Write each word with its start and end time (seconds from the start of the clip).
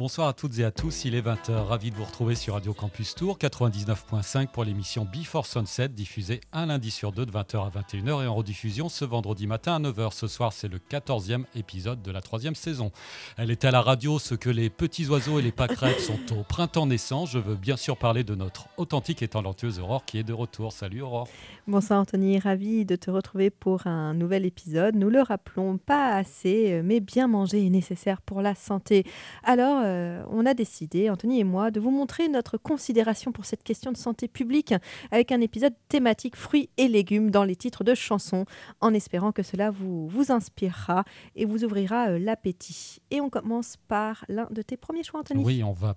Bonsoir 0.00 0.28
à 0.28 0.32
toutes 0.32 0.58
et 0.58 0.64
à 0.64 0.70
tous, 0.70 1.04
il 1.04 1.14
est 1.14 1.20
20h, 1.20 1.52
ravi 1.66 1.90
de 1.90 1.94
vous 1.94 2.04
retrouver 2.04 2.34
sur 2.34 2.54
Radio 2.54 2.72
Campus 2.72 3.14
Tour 3.14 3.36
99.5 3.36 4.46
pour 4.46 4.64
l'émission 4.64 5.04
Before 5.04 5.44
Sunset, 5.44 5.90
diffusée 5.90 6.40
un 6.54 6.64
lundi 6.64 6.90
sur 6.90 7.12
deux 7.12 7.26
de 7.26 7.30
20h 7.30 7.66
à 7.66 7.68
21h 7.68 8.24
et 8.24 8.26
en 8.26 8.34
rediffusion 8.34 8.88
ce 8.88 9.04
vendredi 9.04 9.46
matin 9.46 9.74
à 9.74 9.78
9h. 9.78 10.14
Ce 10.14 10.26
soir, 10.26 10.54
c'est 10.54 10.68
le 10.68 10.78
14e 10.78 11.44
épisode 11.54 12.00
de 12.00 12.10
la 12.10 12.22
troisième 12.22 12.54
saison. 12.54 12.92
Elle 13.36 13.50
est 13.50 13.66
à 13.66 13.70
la 13.70 13.82
radio 13.82 14.18
ce 14.18 14.34
que 14.34 14.48
les 14.48 14.70
petits 14.70 15.06
oiseaux 15.08 15.38
et 15.38 15.42
les 15.42 15.52
pâquerettes 15.52 16.00
sont 16.00 16.34
au 16.34 16.44
printemps 16.44 16.86
naissant. 16.86 17.26
Je 17.26 17.38
veux 17.38 17.56
bien 17.56 17.76
sûr 17.76 17.98
parler 17.98 18.24
de 18.24 18.34
notre 18.34 18.68
authentique 18.78 19.20
et 19.20 19.28
talentueuse 19.28 19.80
Aurore 19.80 20.06
qui 20.06 20.16
est 20.16 20.24
de 20.24 20.32
retour. 20.32 20.72
Salut 20.72 21.02
Aurore. 21.02 21.28
Bonsoir 21.66 22.00
Anthony, 22.00 22.38
ravi 22.38 22.86
de 22.86 22.96
te 22.96 23.10
retrouver 23.10 23.50
pour 23.50 23.86
un 23.86 24.14
nouvel 24.14 24.46
épisode. 24.46 24.96
Nous 24.96 25.10
le 25.10 25.20
rappelons, 25.20 25.76
pas 25.76 26.14
assez, 26.14 26.80
mais 26.82 27.00
bien 27.00 27.28
manger 27.28 27.66
est 27.66 27.70
nécessaire 27.70 28.22
pour 28.22 28.40
la 28.40 28.54
santé. 28.54 29.04
Alors, 29.44 29.89
euh, 29.90 30.24
on 30.30 30.46
a 30.46 30.54
décidé, 30.54 31.10
Anthony 31.10 31.40
et 31.40 31.44
moi, 31.44 31.70
de 31.70 31.80
vous 31.80 31.90
montrer 31.90 32.28
notre 32.28 32.56
considération 32.56 33.32
pour 33.32 33.44
cette 33.44 33.62
question 33.62 33.92
de 33.92 33.96
santé 33.96 34.28
publique 34.28 34.74
avec 35.10 35.32
un 35.32 35.40
épisode 35.40 35.74
thématique 35.88 36.36
fruits 36.36 36.70
et 36.76 36.88
légumes 36.88 37.30
dans 37.30 37.44
les 37.44 37.56
titres 37.56 37.84
de 37.84 37.94
chansons, 37.94 38.46
en 38.80 38.94
espérant 38.94 39.32
que 39.32 39.42
cela 39.42 39.70
vous, 39.70 40.08
vous 40.08 40.32
inspirera 40.32 41.04
et 41.34 41.44
vous 41.44 41.64
ouvrira 41.64 42.08
euh, 42.08 42.18
l'appétit. 42.18 42.98
Et 43.10 43.20
on 43.20 43.30
commence 43.30 43.76
par 43.88 44.24
l'un 44.28 44.48
de 44.50 44.62
tes 44.62 44.76
premiers 44.76 45.02
choix, 45.02 45.20
Anthony. 45.20 45.44
Oui, 45.44 45.62
on 45.62 45.72
va 45.72 45.96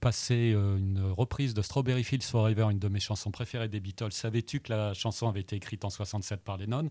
passer 0.00 0.52
euh, 0.54 0.76
une 0.76 1.00
reprise 1.00 1.54
de 1.54 1.62
Strawberry 1.62 2.04
Fields 2.04 2.22
Forever, 2.22 2.68
une 2.70 2.78
de 2.78 2.88
mes 2.88 3.00
chansons 3.00 3.30
préférées 3.30 3.68
des 3.68 3.80
Beatles. 3.80 4.12
Savais-tu 4.12 4.60
que 4.60 4.72
la 4.72 4.94
chanson 4.94 5.28
avait 5.28 5.40
été 5.40 5.56
écrite 5.56 5.84
en 5.84 5.90
67 5.90 6.40
par 6.42 6.56
Lennon, 6.56 6.90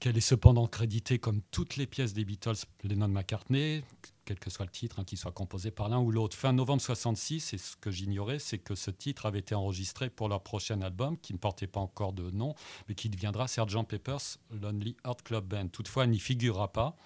qu'elle 0.00 0.16
est 0.16 0.20
cependant 0.20 0.66
créditée 0.66 1.18
comme 1.18 1.40
toutes 1.50 1.76
les 1.76 1.86
pièces 1.86 2.12
des 2.12 2.24
Beatles, 2.24 2.66
Lennon-McCartney, 2.84 3.82
quel 4.24 4.38
que 4.38 4.50
soit 4.50 4.64
le 4.64 4.70
titre, 4.70 4.98
hein, 4.98 5.04
qu'il 5.04 5.18
soit 5.18 5.32
composé 5.32 5.70
par 5.70 5.88
l'un 5.88 5.98
ou 5.98 6.10
l'autre. 6.10 6.36
Fin 6.36 6.52
novembre 6.52 6.82
66, 6.82 7.54
et 7.54 7.58
ce 7.58 7.76
que 7.76 7.90
j'ignorais, 7.90 8.38
c'est 8.38 8.58
que 8.58 8.74
ce 8.74 8.90
titre 8.90 9.26
avait 9.26 9.40
été 9.40 9.54
enregistré 9.54 10.10
pour 10.10 10.28
leur 10.28 10.42
prochain 10.42 10.80
album, 10.82 11.18
qui 11.18 11.32
ne 11.32 11.38
portait 11.38 11.66
pas 11.66 11.80
encore 11.80 12.12
de 12.12 12.30
nom, 12.30 12.54
mais 12.88 12.94
qui 12.94 13.08
deviendra 13.08 13.48
Sgt. 13.48 13.84
Pepper's 13.88 14.38
Lonely 14.50 14.96
Heart 15.04 15.22
Club 15.22 15.46
Band. 15.46 15.68
Toutefois, 15.68 16.04
elle 16.04 16.10
n'y 16.10 16.18
figurera 16.18 16.72
pas, 16.72 16.96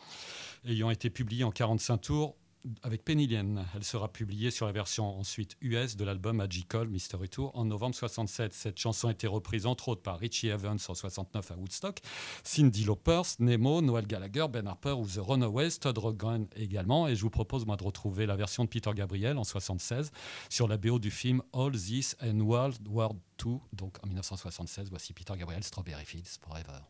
ayant 0.65 0.91
été 0.91 1.11
publié 1.11 1.45
en 1.45 1.51
45 1.51 1.99
tours 1.99 2.37
avec 2.83 3.05
Penny 3.05 3.27
Lane. 3.27 3.65
Elle 3.75 3.85
sera 3.85 4.13
publiée 4.13 4.51
sur 4.51 4.67
la 4.67 4.73
version 4.73 5.19
ensuite 5.19 5.57
US 5.61 5.97
de 5.97 6.05
l'album 6.05 6.37
Magical 6.37 6.89
Mystery 6.89 7.29
Tour 7.29 7.51
en 7.55 7.65
novembre 7.65 7.95
67. 7.95 8.53
Cette 8.53 8.79
chanson 8.79 9.09
a 9.09 9.13
été 9.13 9.27
reprise 9.27 9.67
entre 9.67 9.89
autres 9.89 10.03
par 10.03 10.19
Richie 10.19 10.49
Evans 10.49 10.79
en 10.89 10.95
69 10.95 11.51
à 11.51 11.57
Woodstock, 11.57 12.01
Cindy 12.43 12.85
Lauper, 12.85 13.23
Nemo, 13.39 13.83
Noel 13.83 14.07
Gallagher, 14.07 14.47
Ben 14.51 14.67
Harper 14.67 14.93
ou 14.93 15.07
The 15.07 15.19
Runaways, 15.19 15.79
Todd 15.81 15.99
Rundgren 15.99 16.47
également. 16.57 17.09
Et 17.09 17.17
je 17.17 17.23
vous 17.23 17.31
propose 17.31 17.67
moi 17.67 17.77
de 17.77 17.85
retrouver 17.85 18.27
la 18.27 18.37
version 18.37 18.65
de 18.65 18.69
Peter 18.69 18.91
Gabriel 18.95 19.39
en 19.39 19.45
76 19.45 20.11
sur 20.49 20.69
la 20.69 20.77
BO 20.77 20.99
du 20.99 21.11
film 21.11 21.43
All 21.53 21.73
This 21.73 22.17
and 22.23 22.41
World 22.41 22.87
War 22.89 23.13
II. 23.45 23.59
Donc 23.73 23.99
en 24.03 24.07
1976, 24.07 24.91
voici 24.91 25.13
Peter 25.13 25.35
Gabriel, 25.37 25.63
Strawberry 25.63 26.05
Fields 26.05 26.39
Forever. 26.41 26.81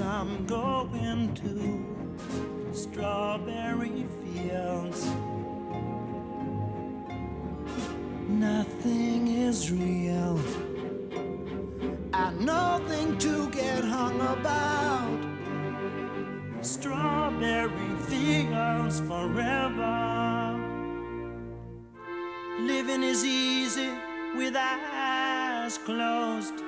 I'm 0.00 0.46
going 0.46 1.34
to 1.34 2.74
strawberry 2.74 4.06
fields. 4.22 5.06
Nothing 8.28 9.28
is 9.28 9.72
real, 9.72 10.38
and 12.12 12.40
nothing 12.46 13.18
to 13.18 13.50
get 13.50 13.82
hung 13.82 14.20
about. 14.20 15.18
Strawberry 16.60 17.96
fields 18.08 19.00
forever. 19.00 20.60
Living 22.60 23.02
is 23.02 23.24
easy 23.24 23.90
with 24.36 24.54
eyes 24.54 25.78
closed 25.78 26.67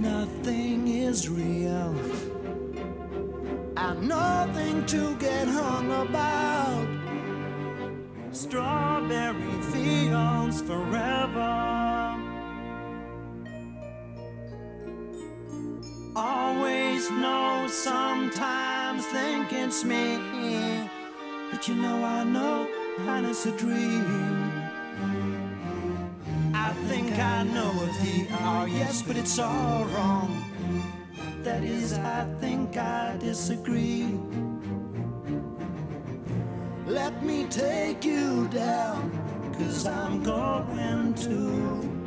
Nothing 0.00 0.88
is 0.88 1.28
real, 1.28 1.94
and 3.76 4.08
nothing 4.08 4.86
to 4.86 5.14
get 5.16 5.46
hung 5.46 5.92
about. 5.92 6.88
Strawberry 8.32 9.60
fields 9.70 10.62
forever. 10.62 12.16
Always 16.16 17.10
know, 17.10 17.66
sometimes 17.68 19.04
think 19.04 19.52
it's 19.52 19.84
me, 19.84 20.16
but 21.50 21.68
you 21.68 21.74
know 21.74 22.02
I 22.02 22.24
know, 22.24 22.66
and 23.00 23.26
it's 23.26 23.44
a 23.44 23.52
dream. 23.52 24.50
I 26.80 26.82
think 26.84 27.18
I 27.18 27.42
know 27.42 27.70
what 27.72 27.92
the 28.00 28.26
R, 28.42 28.66
yes, 28.66 29.02
but 29.02 29.16
it's 29.16 29.38
all 29.38 29.84
wrong. 29.94 30.44
That 31.42 31.62
is, 31.62 31.92
I 31.92 32.24
think 32.40 32.78
I 32.78 33.16
disagree. 33.18 34.18
Let 36.86 37.22
me 37.22 37.44
take 37.50 38.02
you 38.04 38.48
down, 38.48 39.12
cause 39.58 39.86
I'm 39.86 40.22
going 40.22 41.14
to 41.26 42.06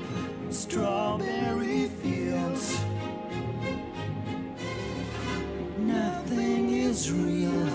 strawberry 0.50 1.90
fields. 2.02 2.76
Nothing 5.78 6.72
is 6.72 7.12
real, 7.12 7.68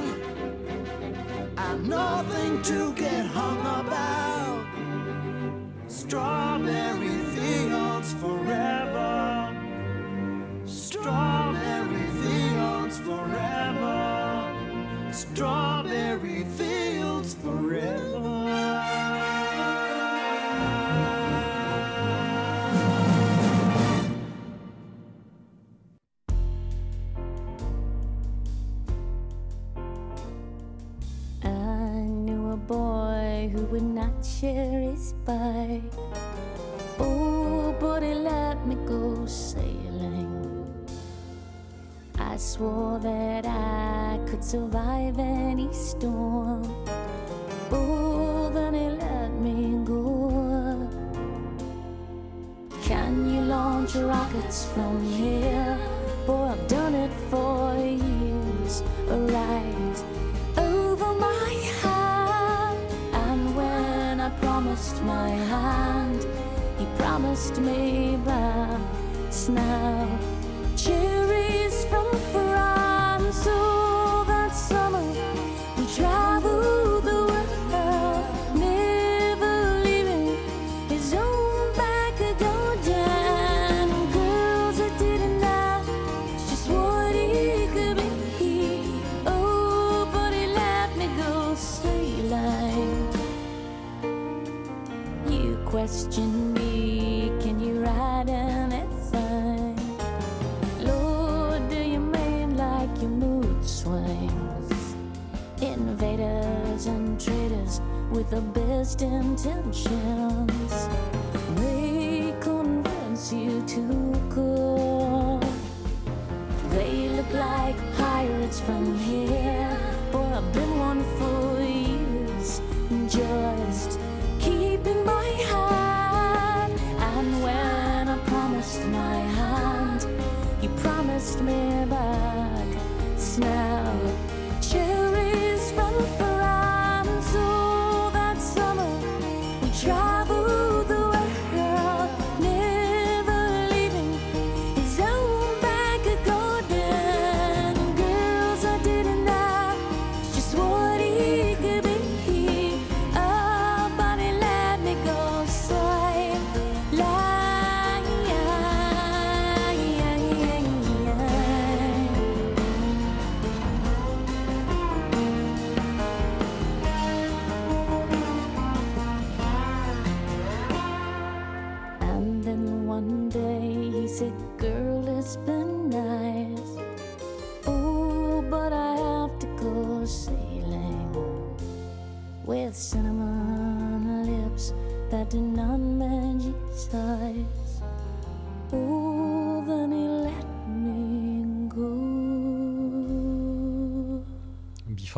I'm 1.56 1.88
nothing 1.88 2.60
to 2.62 2.92
get 2.94 3.24
hung 3.26 3.60
about 3.60 4.17
strawberry 6.08 7.18
fields 7.34 8.14
forever. 8.14 9.54
Strawberry 10.64 12.06
fields 12.22 12.98
forever. 13.00 14.54
Strawberry 15.12 16.44
fields 16.56 17.34
forever. 17.34 17.98
I 31.44 32.00
knew 32.00 32.52
a 32.52 32.56
boy 32.56 33.50
who 33.52 33.62
would 33.66 33.82
not 33.82 34.24
share 34.24 34.80
his 34.80 35.12
bike. 35.26 35.97
Swore 42.38 43.00
that 43.00 43.44
I 43.46 44.20
could 44.28 44.44
survive 44.44 45.18
any 45.18 45.72
storm. 45.72 46.62
Oh, 47.72 48.48
then 48.54 48.74
he 48.74 48.88
let 48.90 49.32
me 49.32 49.84
go. 49.84 50.88
Can 52.82 53.28
you 53.34 53.40
launch 53.40 53.96
rockets 53.96 54.66
from 54.72 55.02
here? 55.02 55.76
Boy, 56.26 56.50
I've 56.52 56.68
done 56.68 56.94
it 56.94 57.10
for 57.28 57.74
years. 57.76 58.82
Right 59.08 60.04
over 60.56 61.12
my 61.14 61.52
hand. 61.82 62.78
And 63.14 63.56
when 63.56 64.20
I 64.20 64.30
promised 64.38 65.02
my 65.02 65.30
hand, 65.30 66.24
he 66.78 66.86
promised 66.98 67.58
me 67.58 68.16
back. 68.24 68.80
Now, 69.48 70.18
cherries 70.76 71.47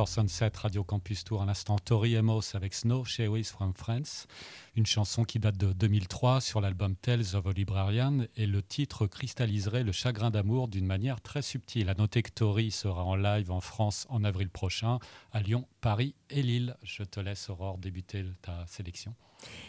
Before 0.00 0.08
Sunset, 0.08 0.52
Radio 0.56 0.82
Campus 0.82 1.24
Tour, 1.24 1.42
à 1.42 1.44
l'instant 1.44 1.76
Tori 1.78 2.16
Amos 2.16 2.56
avec 2.56 2.72
Snow, 2.72 3.04
Cherries 3.04 3.44
from 3.44 3.74
France, 3.74 4.28
une 4.74 4.86
chanson 4.86 5.24
qui 5.24 5.38
date 5.38 5.58
de 5.58 5.74
2003 5.74 6.40
sur 6.40 6.62
l'album 6.62 6.96
Tales 6.96 7.34
of 7.34 7.46
a 7.46 7.52
Librarian, 7.52 8.20
et 8.34 8.46
le 8.46 8.62
titre 8.62 9.06
cristalliserait 9.06 9.82
le 9.82 9.92
chagrin 9.92 10.30
d'amour 10.30 10.68
d'une 10.68 10.86
manière 10.86 11.20
très 11.20 11.42
subtile. 11.42 11.90
À 11.90 11.94
noter 11.94 12.22
que 12.22 12.30
Tori 12.30 12.70
sera 12.70 13.04
en 13.04 13.14
live 13.14 13.50
en 13.50 13.60
France 13.60 14.06
en 14.08 14.24
avril 14.24 14.48
prochain, 14.48 15.00
à 15.32 15.42
Lyon, 15.42 15.66
Paris 15.82 16.14
et 16.30 16.42
Lille. 16.42 16.78
Je 16.82 17.02
te 17.02 17.20
laisse, 17.20 17.50
Aurore, 17.50 17.76
débuter 17.76 18.24
ta 18.40 18.64
sélection. 18.66 19.14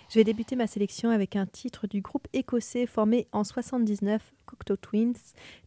Je 0.09 0.15
vais 0.15 0.23
débuter 0.23 0.55
ma 0.55 0.67
sélection 0.67 1.09
avec 1.09 1.35
un 1.35 1.45
titre 1.45 1.87
du 1.87 1.99
groupe 1.99 2.29
écossais 2.31 2.85
formé 2.85 3.27
en 3.33 3.43
79, 3.43 4.31
Cocteau 4.45 4.77
Twins, 4.77 5.13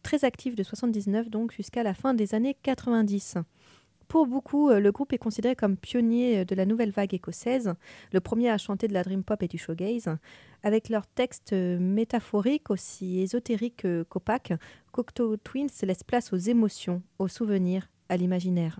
très 0.01 0.25
actif 0.25 0.55
de 0.55 0.63
79 0.63 1.29
donc 1.29 1.51
jusqu'à 1.51 1.83
la 1.83 1.93
fin 1.93 2.15
des 2.15 2.33
années 2.33 2.57
90. 2.63 3.37
Pour 4.07 4.27
beaucoup, 4.27 4.69
euh, 4.69 4.79
le 4.79 4.91
groupe 4.91 5.13
est 5.13 5.17
considéré 5.17 5.55
comme 5.55 5.77
pionnier 5.77 6.39
euh, 6.39 6.45
de 6.45 6.55
la 6.55 6.65
nouvelle 6.65 6.91
vague 6.91 7.13
écossaise, 7.13 7.73
le 8.11 8.19
premier 8.19 8.49
à 8.49 8.57
chanter 8.57 8.87
de 8.87 8.93
la 8.93 9.03
dream 9.03 9.23
pop 9.23 9.41
et 9.41 9.47
du 9.47 9.57
shoegaze. 9.57 10.15
Avec 10.63 10.89
leurs 10.89 11.07
textes 11.07 11.53
euh, 11.53 11.79
métaphoriques 11.79 12.69
aussi 12.69 13.19
ésotériques 13.21 13.87
qu'opaques, 14.09 14.53
Cocteau 14.91 15.37
Twins 15.37 15.69
laisse 15.83 16.03
place 16.03 16.33
aux 16.33 16.37
émotions, 16.37 17.01
aux 17.19 17.27
souvenirs, 17.27 17.89
à 18.09 18.17
l'imaginaire. 18.17 18.79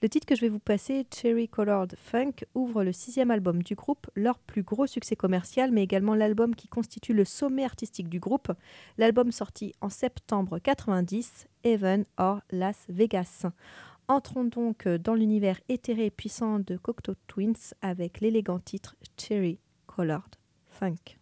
Le 0.00 0.08
titre 0.08 0.26
que 0.26 0.36
je 0.36 0.42
vais 0.42 0.48
vous 0.48 0.60
passer, 0.60 1.04
Cherry 1.12 1.48
Colored 1.48 1.96
Funk, 1.96 2.44
ouvre 2.54 2.84
le 2.84 2.92
sixième 2.92 3.32
album 3.32 3.64
du 3.64 3.74
groupe, 3.74 4.06
leur 4.14 4.38
plus 4.38 4.62
gros 4.62 4.86
succès 4.86 5.16
commercial, 5.16 5.72
mais 5.72 5.82
également 5.82 6.14
l'album 6.14 6.54
qui 6.54 6.68
constitue 6.68 7.14
le 7.14 7.24
sommet 7.24 7.64
artistique 7.64 8.08
du 8.08 8.20
groupe. 8.20 8.52
L'album 8.96 9.32
sorti 9.32 9.72
en 9.80 9.88
septembre 9.88 10.60
90, 10.60 11.48
Heaven 11.64 12.04
or 12.16 12.42
Las 12.52 12.84
Vegas. 12.88 13.46
Entrons 14.10 14.44
donc 14.44 14.88
dans 14.88 15.14
l'univers 15.14 15.60
éthéré 15.68 16.06
et 16.06 16.10
puissant 16.10 16.60
de 16.60 16.78
Cocteau 16.78 17.14
Twins 17.26 17.74
avec 17.82 18.20
l'élégant 18.20 18.58
titre 18.58 18.96
Cherry 19.18 19.60
Colored 19.86 20.36
Funk. 20.66 21.17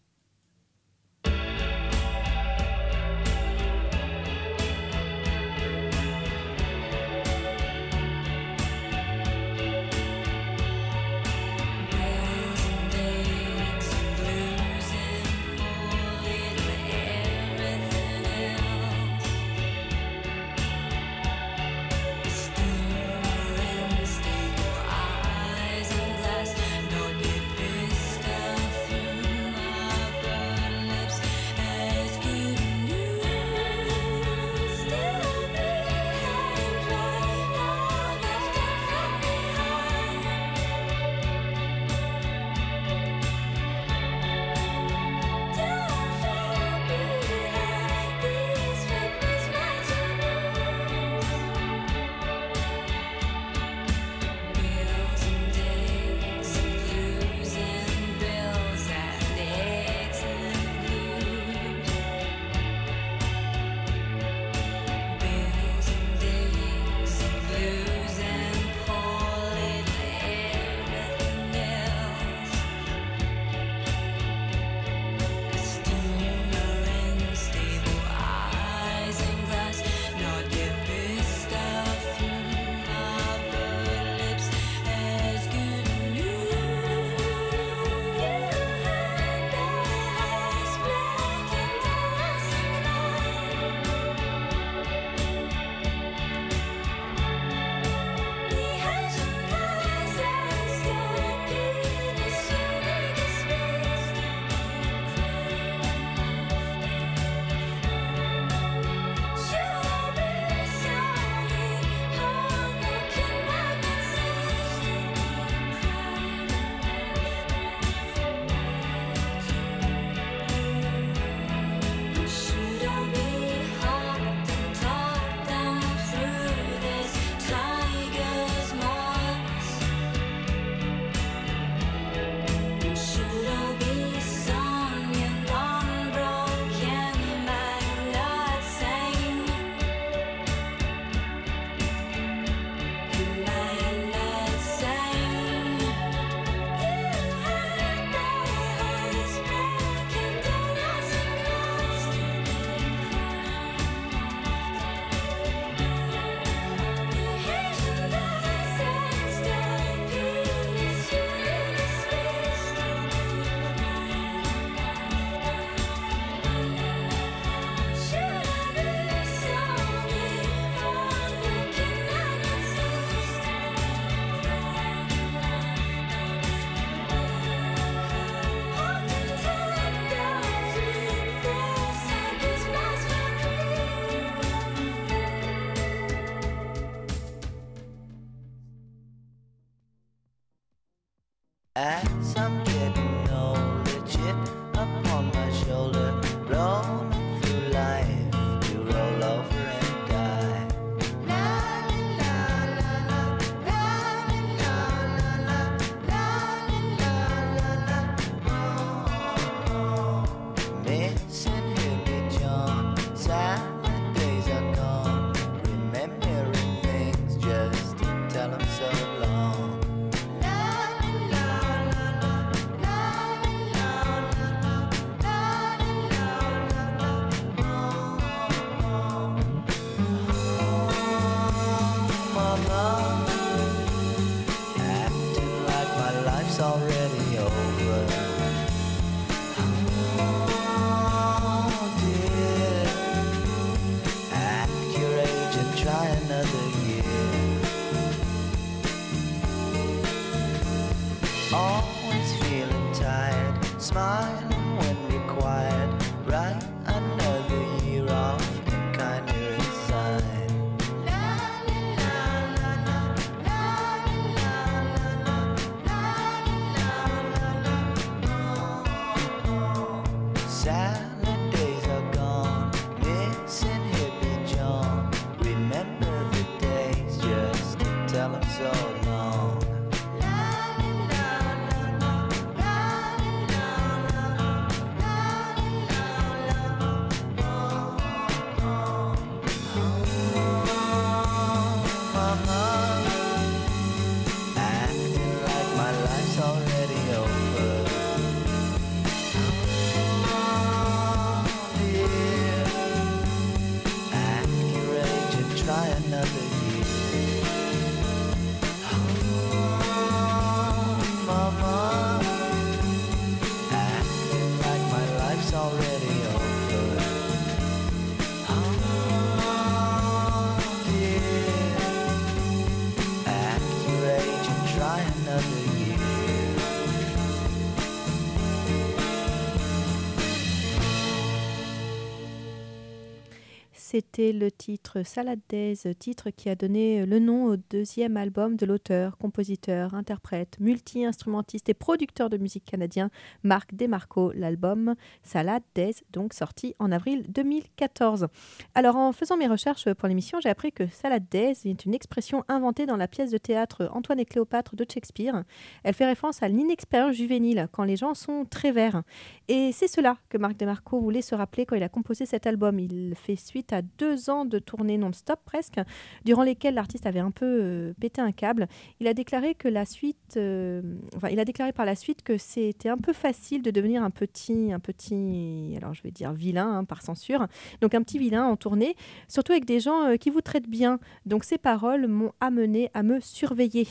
C'était 334.17 334.33
le 334.33 334.51
titre 334.51 335.03
Salad 335.03 335.41
Days, 335.51 335.95
titre 335.99 336.31
qui 336.31 336.49
a 336.49 336.55
donné 336.55 337.05
le 337.05 337.19
nom 337.19 337.45
au 337.45 337.57
deuxième 337.59 338.17
album 338.17 338.57
de 338.57 338.65
l'auteur, 338.65 339.19
compositeur, 339.19 339.93
interprète, 339.93 340.57
multi-instrumentiste 340.59 341.69
et 341.69 341.75
producteur 341.75 342.31
de 342.31 342.39
musique 342.39 342.65
canadien 342.65 343.11
Marc 343.43 343.75
Demarco. 343.75 344.33
L'album 344.33 344.95
Salad 345.23 345.63
Days, 345.75 345.97
donc 346.15 346.33
sorti 346.33 346.75
en 346.79 346.93
avril 346.93 347.27
2014. 347.29 348.29
Alors 348.75 348.97
en 348.97 349.13
faisant 349.13 349.37
mes 349.37 349.49
recherches 349.49 349.93
pour 349.93 350.09
l'émission, 350.09 350.41
j'ai 350.41 350.49
appris 350.49 350.73
que 350.73 350.87
Salad 350.87 351.25
Days 351.31 351.59
est 351.67 351.85
une 351.85 351.93
expression 351.93 352.43
inventée 352.49 352.87
dans 352.87 352.97
la 352.97 353.09
pièce 353.09 353.31
de 353.31 353.37
théâtre 353.37 353.91
Antoine 353.93 354.21
et 354.21 354.25
Cléopâtre 354.25 354.77
de 354.77 354.87
Shakespeare. 354.91 355.45
Elle 355.85 355.93
fait 355.93 356.07
référence 356.07 356.43
à 356.43 356.49
l'inexpérience 356.49 357.17
juvénile 357.17 357.69
quand 357.71 357.85
les 357.85 357.97
gens 357.97 358.15
sont 358.15 358.47
très 358.49 358.73
verts. 358.73 359.03
Et 359.49 359.73
c'est 359.73 359.89
cela 359.89 360.17
que 360.31 360.39
Marc 360.39 360.57
Demarco 360.57 361.01
voulait 361.01 361.21
se 361.21 361.35
rappeler 361.35 361.67
quand 361.67 361.77
il 361.77 361.83
a 361.83 361.91
composé 361.91 362.25
cet 362.25 362.47
album. 362.47 362.79
Il 362.79 363.13
fait 363.15 363.37
suite 363.37 363.75
à 363.75 363.83
deux 363.83 364.06
ans 364.29 364.45
de 364.45 364.59
tournée 364.59 364.99
non-stop 364.99 365.41
presque, 365.45 365.81
durant 366.25 366.43
lesquels 366.43 366.75
l'artiste 366.75 367.07
avait 367.07 367.21
un 367.21 367.31
peu 367.31 367.47
euh, 367.47 367.93
pété 368.01 368.21
un 368.21 368.33
câble. 368.33 368.69
Il 369.01 369.09
a 369.09 369.15
déclaré 369.15 369.55
que 369.55 369.69
la 369.69 369.85
suite, 369.85 370.35
euh, 370.37 370.83
enfin, 371.17 371.29
il 371.29 371.41
a 371.41 371.45
déclaré 371.45 371.73
par 371.73 371.87
la 371.87 371.95
suite 371.95 372.23
que 372.23 372.39
c'était 372.39 372.89
un 372.89 372.99
peu 372.99 373.13
facile 373.13 373.63
de 373.63 373.71
devenir 373.71 374.03
un 374.03 374.11
petit, 374.11 374.73
un 374.73 374.81
petit, 374.81 375.75
alors 375.77 375.95
je 375.95 376.03
vais 376.03 376.11
dire 376.11 376.33
vilain 376.33 376.79
hein, 376.79 376.85
par 376.85 377.03
censure, 377.03 377.47
donc 377.81 377.95
un 377.95 378.03
petit 378.03 378.19
vilain 378.19 378.45
en 378.45 378.57
tournée, 378.57 378.97
surtout 379.29 379.53
avec 379.53 379.65
des 379.65 379.81
gens 379.81 380.05
euh, 380.05 380.17
qui 380.17 380.31
vous 380.31 380.41
traitent 380.41 380.69
bien. 380.69 380.99
Donc 381.25 381.45
ces 381.45 381.59
paroles 381.59 382.07
m'ont 382.07 382.33
amené 382.41 382.91
à 382.95 383.03
me 383.03 383.21
surveiller. 383.21 383.87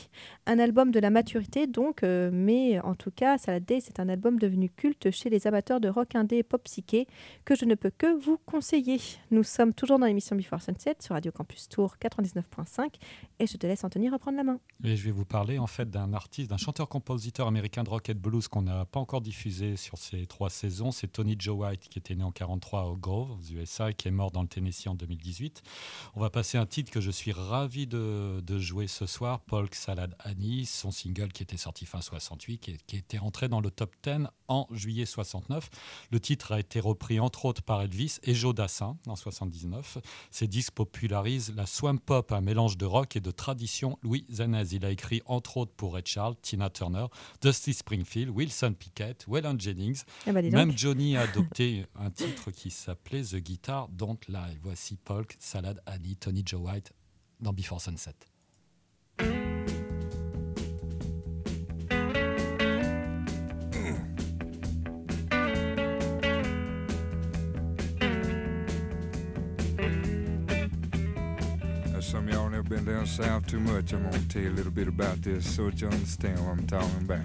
Un 0.46 0.58
album 0.58 0.90
de 0.90 1.00
la 1.00 1.10
maturité 1.10 1.66
donc, 1.66 2.02
mais 2.02 2.80
en 2.80 2.94
tout 2.94 3.10
cas, 3.10 3.38
Salad 3.38 3.64
Day, 3.64 3.80
c'est 3.80 4.00
un 4.00 4.08
album 4.08 4.38
devenu 4.38 4.70
culte 4.70 5.10
chez 5.10 5.30
les 5.30 5.46
amateurs 5.46 5.80
de 5.80 5.88
rock 5.88 6.14
indé 6.14 6.42
pop 6.42 6.62
psyché 6.64 7.06
que 7.44 7.54
je 7.54 7.64
ne 7.64 7.74
peux 7.74 7.90
que 7.90 8.14
vous 8.18 8.38
conseiller. 8.46 9.00
Nous 9.30 9.42
sommes 9.42 9.72
toujours 9.72 9.98
dans 9.98 10.05
l'émission 10.06 10.36
Before 10.36 10.60
Sunset 10.60 10.96
sur 11.00 11.14
Radio 11.14 11.32
Campus 11.32 11.68
Tour 11.68 11.96
99.5 12.00 12.94
et 13.38 13.46
je 13.46 13.56
te 13.56 13.66
laisse 13.66 13.84
Anthony 13.84 14.08
reprendre 14.08 14.36
la 14.36 14.44
main. 14.44 14.60
Et 14.84 14.96
je 14.96 15.04
vais 15.04 15.10
vous 15.10 15.24
parler 15.24 15.58
en 15.58 15.66
fait 15.66 15.90
d'un 15.90 16.12
artiste, 16.12 16.50
d'un 16.50 16.56
chanteur-compositeur 16.56 17.46
américain 17.46 17.82
de 17.82 17.90
rock 17.90 18.10
and 18.10 18.18
blues 18.18 18.48
qu'on 18.48 18.62
n'a 18.62 18.84
pas 18.84 19.00
encore 19.00 19.20
diffusé 19.20 19.76
sur 19.76 19.98
ces 19.98 20.26
trois 20.26 20.50
saisons. 20.50 20.90
C'est 20.90 21.08
Tony 21.08 21.36
Joe 21.38 21.56
White 21.58 21.88
qui 21.88 21.98
était 21.98 22.14
né 22.14 22.24
en 22.24 22.32
43 22.32 22.84
au 22.84 22.96
Grove, 22.96 23.32
aux 23.32 23.52
USA, 23.52 23.90
et 23.90 23.94
qui 23.94 24.08
est 24.08 24.12
mort 24.12 24.30
dans 24.30 24.42
le 24.42 24.48
Tennessee 24.48 24.88
en 24.88 24.94
2018. 24.94 25.62
On 26.14 26.20
va 26.20 26.30
passer 26.30 26.58
un 26.58 26.66
titre 26.66 26.90
que 26.90 27.00
je 27.00 27.10
suis 27.10 27.32
ravi 27.32 27.86
de, 27.86 28.40
de 28.40 28.58
jouer 28.58 28.86
ce 28.86 29.06
soir, 29.06 29.40
Polk 29.40 29.74
Salad 29.74 30.14
Annie, 30.20 30.66
son 30.66 30.90
single 30.90 31.32
qui 31.32 31.42
était 31.42 31.56
sorti 31.56 31.86
fin 31.86 32.00
68, 32.00 32.58
qui, 32.58 32.76
qui 32.86 32.96
était 32.96 33.18
rentré 33.18 33.48
dans 33.48 33.60
le 33.60 33.70
top 33.70 33.94
10 34.02 34.26
en 34.48 34.66
juillet 34.70 35.06
69. 35.06 35.70
Le 36.10 36.20
titre 36.20 36.52
a 36.52 36.60
été 36.60 36.80
repris 36.80 37.20
entre 37.20 37.44
autres 37.44 37.62
par 37.62 37.82
Elvis 37.82 38.18
et 38.22 38.34
Joe 38.34 38.54
Dassin 38.54 38.96
en 39.06 39.16
79. 39.16 39.95
Ces 40.30 40.46
disques 40.46 40.74
popularisent 40.74 41.54
la 41.56 41.66
swamp 41.66 41.98
pop, 41.98 42.32
un 42.32 42.40
mélange 42.40 42.76
de 42.76 42.86
rock 42.86 43.16
et 43.16 43.20
de 43.20 43.30
tradition 43.30 43.98
louisianaise. 44.02 44.72
Il 44.72 44.84
a 44.84 44.90
écrit 44.90 45.22
entre 45.26 45.56
autres 45.56 45.72
pour 45.76 45.94
Red 45.94 46.06
Charles, 46.06 46.36
Tina 46.42 46.70
Turner, 46.70 47.06
Dusty 47.40 47.74
Springfield, 47.74 48.30
Wilson 48.30 48.74
Pickett, 48.78 49.24
Waylon 49.26 49.58
Jennings. 49.58 50.02
Eh 50.26 50.32
ben. 50.32 50.50
Même 50.50 50.76
Johnny 50.76 51.16
a 51.16 51.22
adopté 51.22 51.86
un 51.96 52.10
titre 52.10 52.50
qui 52.50 52.70
s'appelait 52.70 53.22
The 53.22 53.36
Guitar 53.36 53.88
Don't 53.88 54.18
Lie. 54.28 54.58
Voici 54.62 54.96
Polk, 54.96 55.36
Salad 55.38 55.80
Annie, 55.86 56.16
Tony 56.16 56.42
Joe 56.44 56.60
White 56.60 56.92
dans 57.40 57.52
Before 57.52 57.80
Sunset. 57.80 58.14
Of 72.66 72.84
been 72.84 72.84
down 72.84 73.06
south 73.06 73.46
too 73.46 73.60
much. 73.60 73.92
I'm 73.92 74.02
gonna 74.04 74.18
tell 74.28 74.42
you 74.42 74.50
a 74.50 74.56
little 74.56 74.72
bit 74.72 74.88
about 74.88 75.22
this 75.22 75.54
so 75.54 75.70
that 75.70 75.80
you 75.80 75.88
understand 75.88 76.38
what 76.40 76.52
I'm 76.52 76.66
talking 76.66 77.00
about. 77.02 77.24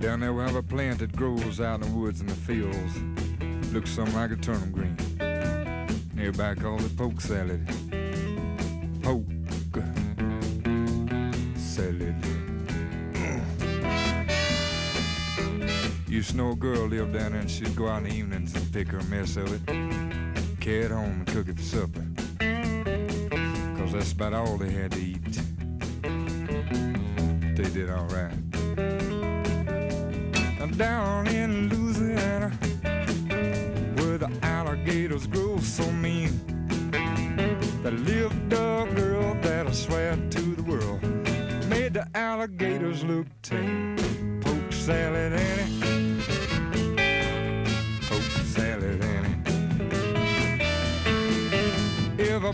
Down 0.00 0.20
there 0.20 0.32
we 0.32 0.42
have 0.42 0.56
a 0.56 0.62
plant 0.62 1.00
that 1.00 1.14
grows 1.14 1.60
out 1.60 1.82
in 1.82 1.88
the 1.88 1.96
woods 1.96 2.20
and 2.20 2.28
the 2.28 2.34
fields. 2.34 3.72
Looks 3.72 3.90
something 3.90 4.14
like 4.14 4.30
a 4.30 4.36
turnip 4.36 4.72
green. 4.72 4.96
Nearby 6.14 6.54
called 6.54 6.82
it 6.82 6.96
poke 6.96 7.20
salad. 7.20 7.66
Poke 9.02 9.24
salad. 11.56 12.14
Used 16.08 16.30
to 16.30 16.36
know 16.36 16.52
a 16.52 16.56
girl 16.56 16.86
lived 16.86 17.12
down 17.12 17.32
there 17.32 17.40
and 17.40 17.50
she'd 17.50 17.76
go 17.76 17.88
out 17.88 17.98
in 17.98 18.08
the 18.08 18.14
evenings 18.14 18.54
and 18.54 18.72
pick 18.72 18.88
her 18.88 19.02
mess 19.04 19.36
of 19.36 19.52
it 19.52 20.07
carry 20.60 20.88
home 20.88 21.04
and 21.04 21.26
cook 21.26 21.48
it 21.48 21.56
for 21.56 21.62
supper. 21.62 22.04
Cause 23.78 23.92
that's 23.92 24.12
about 24.12 24.32
all 24.32 24.56
they 24.56 24.70
had 24.70 24.92
to 24.92 25.00
eat. 25.00 25.40
they 27.56 27.70
did 27.70 27.90
all 27.90 28.06
right. 28.06 28.36
Now 30.58 30.66
down 30.76 31.26
in 31.28 31.68
Louisiana, 31.68 32.50
where 33.96 34.18
the 34.18 34.30
alligators 34.42 35.26
grow 35.26 35.58
so 35.58 35.90
mean, 35.92 36.40
there 37.82 37.92
lived 37.92 38.52
a 38.52 38.86
girl 38.94 39.34
that 39.42 39.66
I 39.66 39.72
swear 39.72 40.16
to 40.16 40.40
the 40.54 40.62
world 40.62 41.02
made 41.68 41.94
the 41.94 42.06
alligators 42.14 43.04
look 43.04 43.26
tame. 43.42 43.96
Poke 44.42 44.72
salad 44.72 45.32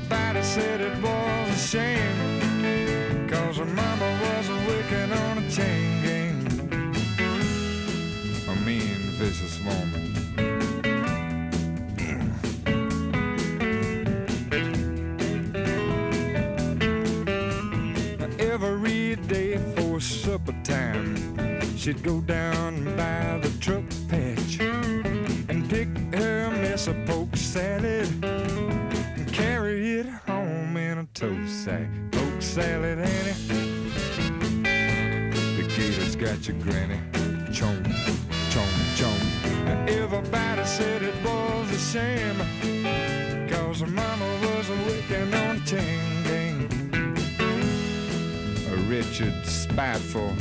Everybody 0.04 0.42
said 0.42 0.80
it 0.82 1.02
was 1.02 1.48
a 1.48 1.56
shame, 1.56 3.26
cause 3.26 3.56
her 3.56 3.64
mama 3.64 4.20
was 4.22 4.48
working 4.68 5.12
on 5.12 5.38
a 5.38 5.50
chain 5.50 6.02
gang. 6.04 6.46
A 8.46 8.54
mean, 8.66 9.00
vicious 9.16 9.58
woman. 9.60 10.12
Every 18.38 19.16
day 19.16 19.56
for 19.74 20.00
supper 20.00 20.54
time, 20.64 21.16
she'd 21.78 22.02
go 22.02 22.20
down 22.20 22.84
by 22.96 23.38
such 36.44 36.54
a 36.54 36.58
granny. 36.58 37.00
Chong, 37.52 37.82
chong, 38.50 38.68
chong. 38.96 39.88
Everybody 39.88 40.64
said 40.64 41.02
it 41.02 41.14
was 41.24 41.70
the 41.70 41.78
same. 41.78 42.36
Cause 43.48 43.80
her 43.80 43.86
mama 43.86 44.26
was 44.42 44.68
a 44.68 44.76
wicked 44.84 45.34
on 45.34 45.64
changing. 45.64 46.68
A 48.70 48.76
Richard 48.88 49.46
spiteful, 49.46 50.34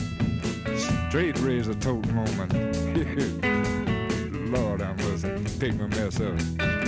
straight 1.07 1.39
razor 1.39 1.75
tote 1.75 2.07
moment. 2.11 2.51
Lord, 4.51 4.81
I 4.81 4.93
must 4.93 5.59
pick 5.59 5.75
my 5.75 5.87
mess 5.87 6.19
up. 6.19 6.82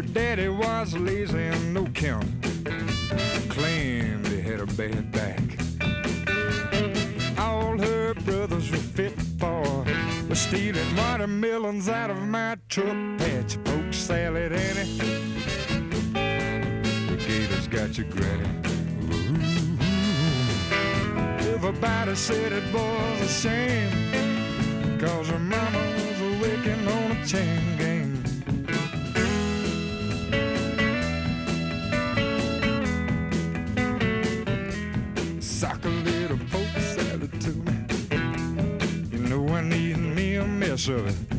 Her 0.00 0.06
daddy 0.06 0.48
was 0.48 0.96
lazy 0.96 1.36
and 1.36 1.74
no 1.74 1.84
count. 1.84 2.24
Claimed 3.50 4.26
he 4.28 4.40
had 4.40 4.60
a 4.60 4.66
bad 4.66 5.12
back. 5.12 5.42
All 7.38 7.76
her 7.76 8.14
brothers 8.14 8.70
were 8.70 8.78
fit 8.78 9.12
for 9.38 9.84
was 10.26 10.40
stealing 10.40 10.96
watermelons 10.96 11.90
out 11.90 12.08
of 12.08 12.16
my 12.16 12.56
truck 12.70 12.96
patch. 13.18 13.62
Poke 13.62 13.92
salad, 13.92 14.52
Annie. 14.52 14.96
The 17.10 17.16
gators 17.18 17.68
got 17.68 17.98
you 17.98 18.04
granny. 18.04 18.48
Everybody 21.52 22.14
said 22.14 22.52
it 22.54 22.72
was 22.72 23.20
a 23.20 23.28
shame. 23.28 24.98
Cause 24.98 25.28
her 25.28 25.38
mama 25.38 25.78
was 25.94 26.40
working 26.40 26.88
on 26.88 27.10
a 27.18 27.26
chain 27.26 27.69
me 40.88 41.29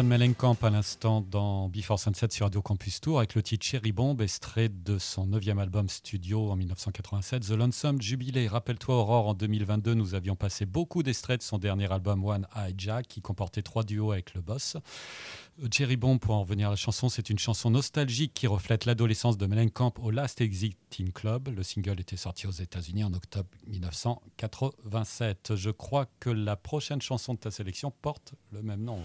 John 0.00 0.08
Mellencamp 0.08 0.56
à 0.62 0.70
l'instant 0.70 1.20
dans 1.20 1.68
Before 1.68 2.00
Sunset 2.00 2.28
sur 2.30 2.46
Radio 2.46 2.62
Campus 2.62 3.02
Tour 3.02 3.18
avec 3.18 3.34
le 3.34 3.42
titre 3.42 3.66
Cherry 3.66 3.92
Bomb, 3.92 4.18
extrait 4.22 4.70
de 4.70 4.96
son 4.96 5.26
neuvième 5.26 5.58
album 5.58 5.90
studio 5.90 6.50
en 6.50 6.56
1987, 6.56 7.42
The 7.42 7.50
Lonesome 7.50 8.00
Jubilee. 8.00 8.48
Rappelle-toi 8.48 8.94
Aurore, 8.94 9.28
en 9.28 9.34
2022, 9.34 9.92
nous 9.92 10.14
avions 10.14 10.36
passé 10.36 10.64
beaucoup 10.64 11.02
d'extraits 11.02 11.40
de 11.40 11.42
son 11.42 11.58
dernier 11.58 11.92
album 11.92 12.24
One 12.24 12.46
Eye 12.56 12.72
Jack 12.78 13.08
qui 13.08 13.20
comportait 13.20 13.60
trois 13.60 13.82
duos 13.82 14.12
avec 14.12 14.32
le 14.32 14.40
boss. 14.40 14.78
Cherry 15.70 15.98
Bomb, 15.98 16.18
pour 16.18 16.34
en 16.34 16.40
revenir 16.40 16.68
à 16.68 16.70
la 16.70 16.76
chanson, 16.76 17.10
c'est 17.10 17.28
une 17.28 17.38
chanson 17.38 17.68
nostalgique 17.68 18.32
qui 18.32 18.46
reflète 18.46 18.86
l'adolescence 18.86 19.36
de 19.36 19.44
Mellencamp 19.44 19.92
au 20.00 20.10
Last 20.10 20.40
Exiting 20.40 21.12
Club. 21.12 21.50
Le 21.54 21.62
single 21.62 22.00
était 22.00 22.16
sorti 22.16 22.46
aux 22.46 22.52
États-Unis 22.52 23.04
en 23.04 23.12
octobre 23.12 23.50
1987. 23.66 25.56
Je 25.56 25.68
crois 25.68 26.06
que 26.20 26.30
la 26.30 26.56
prochaine 26.56 27.02
chanson 27.02 27.34
de 27.34 27.40
ta 27.40 27.50
sélection 27.50 27.92
porte 28.00 28.32
le 28.50 28.62
même 28.62 28.82
nom. 28.82 29.02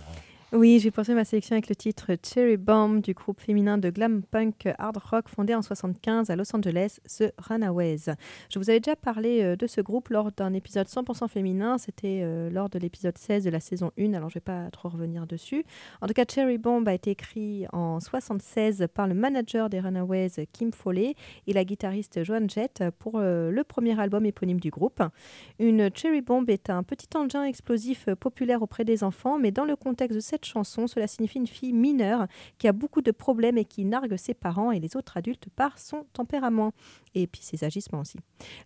Oui, 0.54 0.80
j'ai 0.80 0.92
pensé 0.92 1.16
ma 1.16 1.26
sélection 1.26 1.56
avec 1.56 1.70
le 1.70 1.76
titre 1.76 2.12
Cherry 2.24 2.56
Bomb 2.56 3.02
du 3.02 3.16
groupe 3.16 3.42
féminin 3.42 3.80
de 3.80 3.90
glam 3.90 4.22
punk 4.22 4.70
hard 4.78 4.98
rock 4.98 5.28
fondé 5.28 5.56
en 5.56 5.64
75 5.64 6.30
à 6.30 6.36
Los 6.36 6.56
Angeles, 6.56 7.00
The 7.18 7.34
Runaways. 7.40 8.14
Je 8.52 8.60
vous 8.60 8.70
avais 8.70 8.80
déjà 8.80 8.96
parlé 8.96 9.42
euh, 9.42 9.56
de 9.56 9.66
ce 9.66 9.82
groupe 9.82 10.10
lors 10.10 10.32
d'un 10.32 10.54
épisode 10.54 10.86
100% 10.86 11.28
féminin, 11.30 11.80
c'était 11.80 12.22
euh, 12.24 12.52
lors 12.52 12.70
de 12.70 12.78
l'épisode 12.78 13.18
16 13.18 13.44
de 13.44 13.50
la 13.50 13.60
saison 13.60 13.92
1, 13.98 14.14
alors 14.14 14.30
je 14.30 14.38
ne 14.38 14.40
vais 14.40 14.44
pas 14.44 14.70
trop 14.70 14.88
revenir 14.88 15.26
dessus. 15.26 15.66
En 16.00 16.06
tout 16.06 16.14
cas, 16.14 16.26
Cherry 16.30 16.60
Bomb 16.60 16.88
a 16.88 16.94
été 16.94 17.10
écrit 17.10 17.66
en 17.74 18.00
76 18.00 18.86
par 18.94 19.08
le 19.08 19.16
manager 19.16 19.68
des 19.68 19.80
Runaways, 19.80 20.48
Kim 20.54 20.72
Foley, 20.72 21.16
et 21.48 21.54
la 21.54 21.66
guitariste 21.66 22.24
Joan 22.24 22.48
Jett 22.48 22.84
pour 23.00 23.14
euh, 23.16 23.50
le 23.50 23.64
premier 23.64 24.00
album 24.00 24.28
éponyme 24.28 24.60
du 24.60 24.70
groupe. 24.70 25.02
Une 25.58 25.90
Cherry 25.92 26.22
Bomb 26.22 26.48
est 26.50 26.70
un 26.70 26.84
petit 26.84 27.10
engin 27.18 27.44
explosif 27.46 28.10
populaire 28.20 28.62
auprès 28.62 28.86
des 28.86 29.04
enfants, 29.04 29.40
mais 29.40 29.50
dans 29.50 29.66
le 29.66 29.76
contexte 29.76 30.16
de 30.16 30.22
cette 30.22 30.35
chanson, 30.44 30.88
cela 30.88 31.08
signifie 31.08 31.38
une 31.38 31.48
fille 31.48 31.72
mineure 31.72 32.28
qui 32.58 32.68
a 32.68 32.74
beaucoup 32.74 33.02
de 33.02 33.12
problèmes 33.12 33.58
et 33.58 33.66
qui 33.66 33.86
nargue 33.86 34.18
ses 34.18 34.34
parents 34.34 34.72
et 34.72 34.80
les 34.80 34.98
autres 34.98 35.16
adultes 35.16 35.48
par 35.56 35.80
son 35.80 36.06
tempérament 36.12 36.74
et 37.16 37.28
puis 37.28 37.42
ses 37.42 37.64
agissements 37.64 38.02
aussi. 38.02 38.18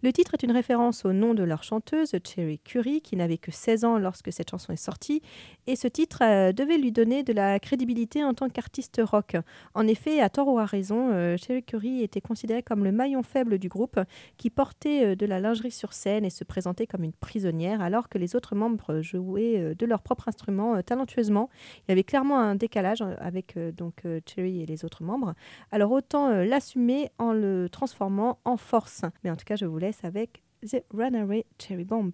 Le 0.02 0.12
titre 0.12 0.34
est 0.34 0.44
une 0.44 0.52
référence 0.52 1.06
au 1.06 1.14
nom 1.14 1.34
de 1.34 1.44
leur 1.44 1.64
chanteuse, 1.64 2.16
Cherry 2.24 2.60
Curry, 2.60 3.02
qui 3.02 3.16
n'avait 3.16 3.38
que 3.38 3.52
16 3.52 3.86
ans 3.86 3.98
lorsque 3.98 4.34
cette 4.34 4.50
chanson 4.50 4.74
est 4.74 4.78
sortie, 4.78 5.22
et 5.68 5.76
ce 5.76 5.88
titre 5.88 6.20
euh, 6.24 6.52
devait 6.52 6.78
lui 6.78 6.92
donner 6.92 7.24
de 7.24 7.32
la 7.32 7.60
crédibilité 7.60 8.24
en 8.24 8.34
tant 8.34 8.50
qu'artiste 8.50 9.00
rock. 9.04 9.36
En 9.76 9.88
effet, 9.88 10.20
à 10.20 10.30
tort 10.30 10.48
ou 10.48 10.60
à 10.60 10.66
raison, 10.66 11.10
euh, 11.12 11.38
Cherry 11.38 11.64
Curry 11.64 12.02
était 12.02 12.22
considérée 12.22 12.64
comme 12.64 12.84
le 12.84 12.92
maillon 12.92 13.22
faible 13.22 13.60
du 13.60 13.70
groupe, 13.70 14.00
qui 14.38 14.50
portait 14.50 15.06
euh, 15.06 15.16
de 15.16 15.26
la 15.26 15.40
lingerie 15.40 15.72
sur 15.72 15.94
scène 15.94 16.26
et 16.26 16.32
se 16.32 16.44
présentait 16.44 16.88
comme 16.88 17.04
une 17.04 17.14
prisonnière, 17.14 17.82
alors 17.82 18.10
que 18.10 18.18
les 18.18 18.36
autres 18.36 18.56
membres 18.56 19.02
jouaient 19.02 19.76
de 19.76 19.86
leur 19.86 20.02
propre 20.02 20.28
instrument 20.28 20.82
talentueusement. 20.82 21.50
Il 21.88 21.92
y 21.92 21.92
avait 21.92 22.04
clairement 22.04 22.40
un 22.40 22.56
décalage 22.56 23.04
avec 23.20 23.58
donc 23.76 24.04
Cherry 24.26 24.62
et 24.62 24.66
les 24.66 24.86
autres 24.86 25.04
membres. 25.04 25.34
Alors 25.72 25.92
autant 25.92 26.30
l'assumer 26.30 27.10
en 27.18 27.34
le 27.34 27.68
transformant 27.70 28.39
en 28.46 28.58
force. 28.58 29.04
Mais 29.24 29.32
en 29.32 29.36
tout 29.36 29.46
cas, 29.46 29.56
je 29.56 29.66
vous 29.66 29.78
laisse 29.78 30.04
avec 30.04 30.44
The 30.62 30.84
Runaway 30.92 31.46
Cherry 31.58 31.86
Bomb. 31.86 32.12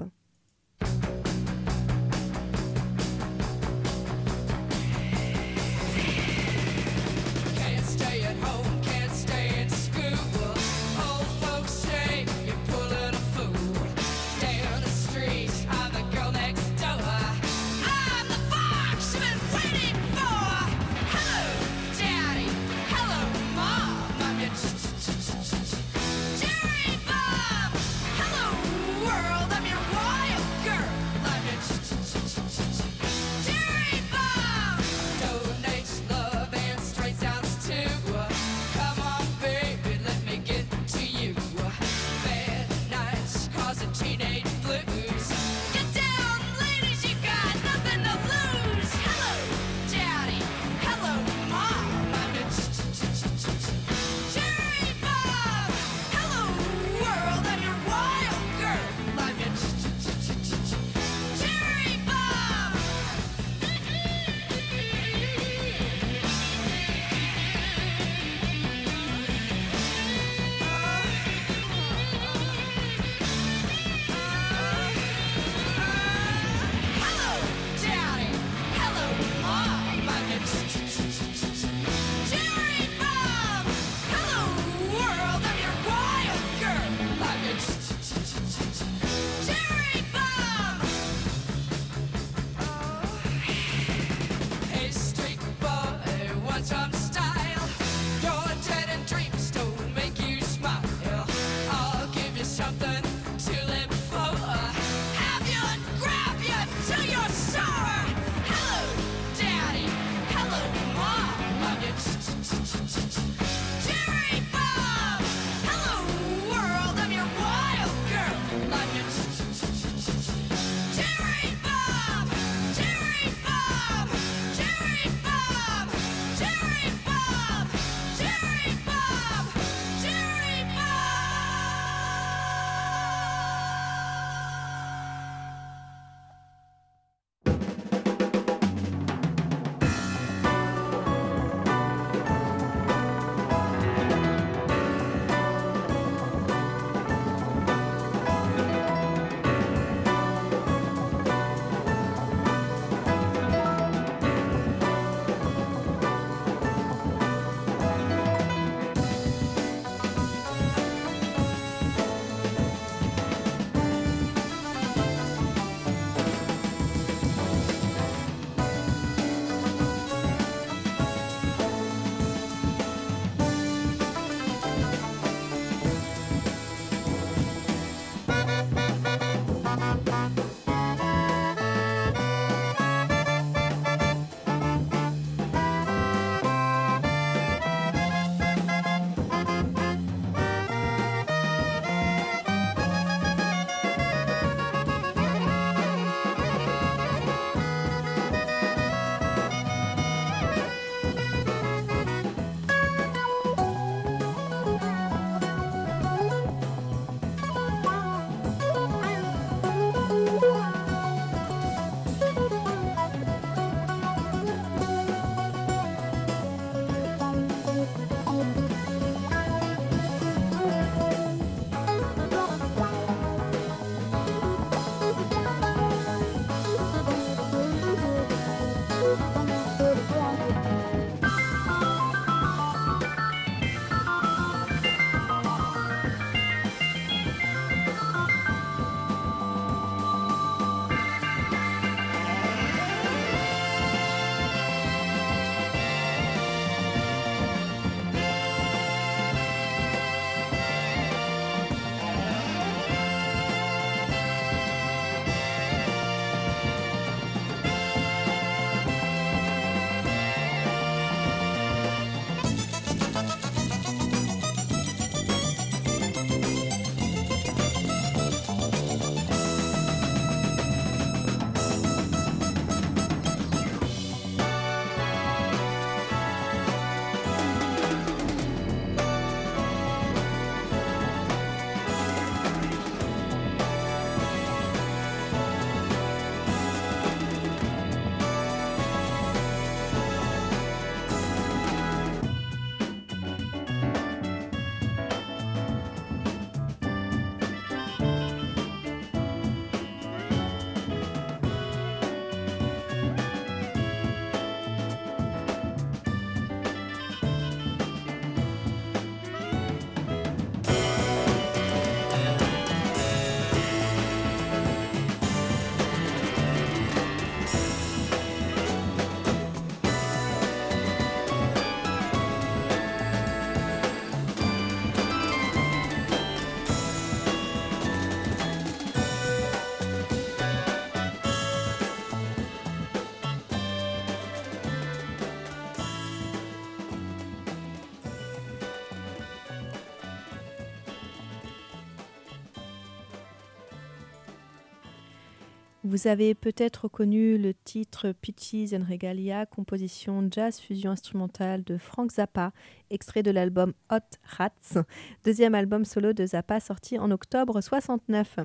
Vous 345.88 346.08
avez 346.08 346.34
peut-être 346.34 346.86
reconnu 346.86 347.38
le 347.38 347.54
titre 347.54 348.12
Peaches 348.12 348.74
and 348.74 348.90
Regalia, 348.90 349.46
composition 349.46 350.28
jazz 350.32 350.60
fusion 350.60 350.90
instrumentale 350.90 351.64
de 351.64 351.78
Frank 351.78 352.12
Zappa, 352.12 352.54
extrait 352.90 353.22
de 353.22 353.30
l'album 353.30 353.72
Hot 353.92 354.00
Rats, 354.24 354.82
deuxième 355.24 355.54
album 355.54 355.86
solo 355.86 356.12
de 356.12 356.26
Zappa 356.26 356.60
sorti 356.60 356.98
en 356.98 357.12
octobre 357.12 357.62
69. 357.62 358.40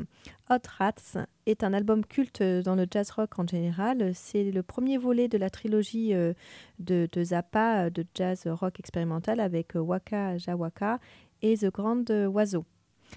Hot 0.50 0.68
Rats 0.78 1.24
est 1.46 1.64
un 1.64 1.72
album 1.72 2.04
culte 2.04 2.42
dans 2.42 2.74
le 2.74 2.86
jazz 2.90 3.10
rock 3.10 3.38
en 3.38 3.46
général. 3.46 4.10
C'est 4.14 4.50
le 4.50 4.62
premier 4.62 4.98
volet 4.98 5.26
de 5.26 5.38
la 5.38 5.48
trilogie 5.48 6.12
euh, 6.12 6.34
de, 6.78 7.08
de 7.10 7.24
Zappa 7.24 7.86
euh, 7.86 7.90
de 7.90 8.04
jazz 8.14 8.46
rock 8.48 8.78
expérimental 8.78 9.40
avec 9.40 9.72
Waka 9.76 10.36
Jawaka 10.36 11.00
et 11.40 11.56
The 11.56 11.72
Grand 11.72 12.04
Oiseau. 12.10 12.66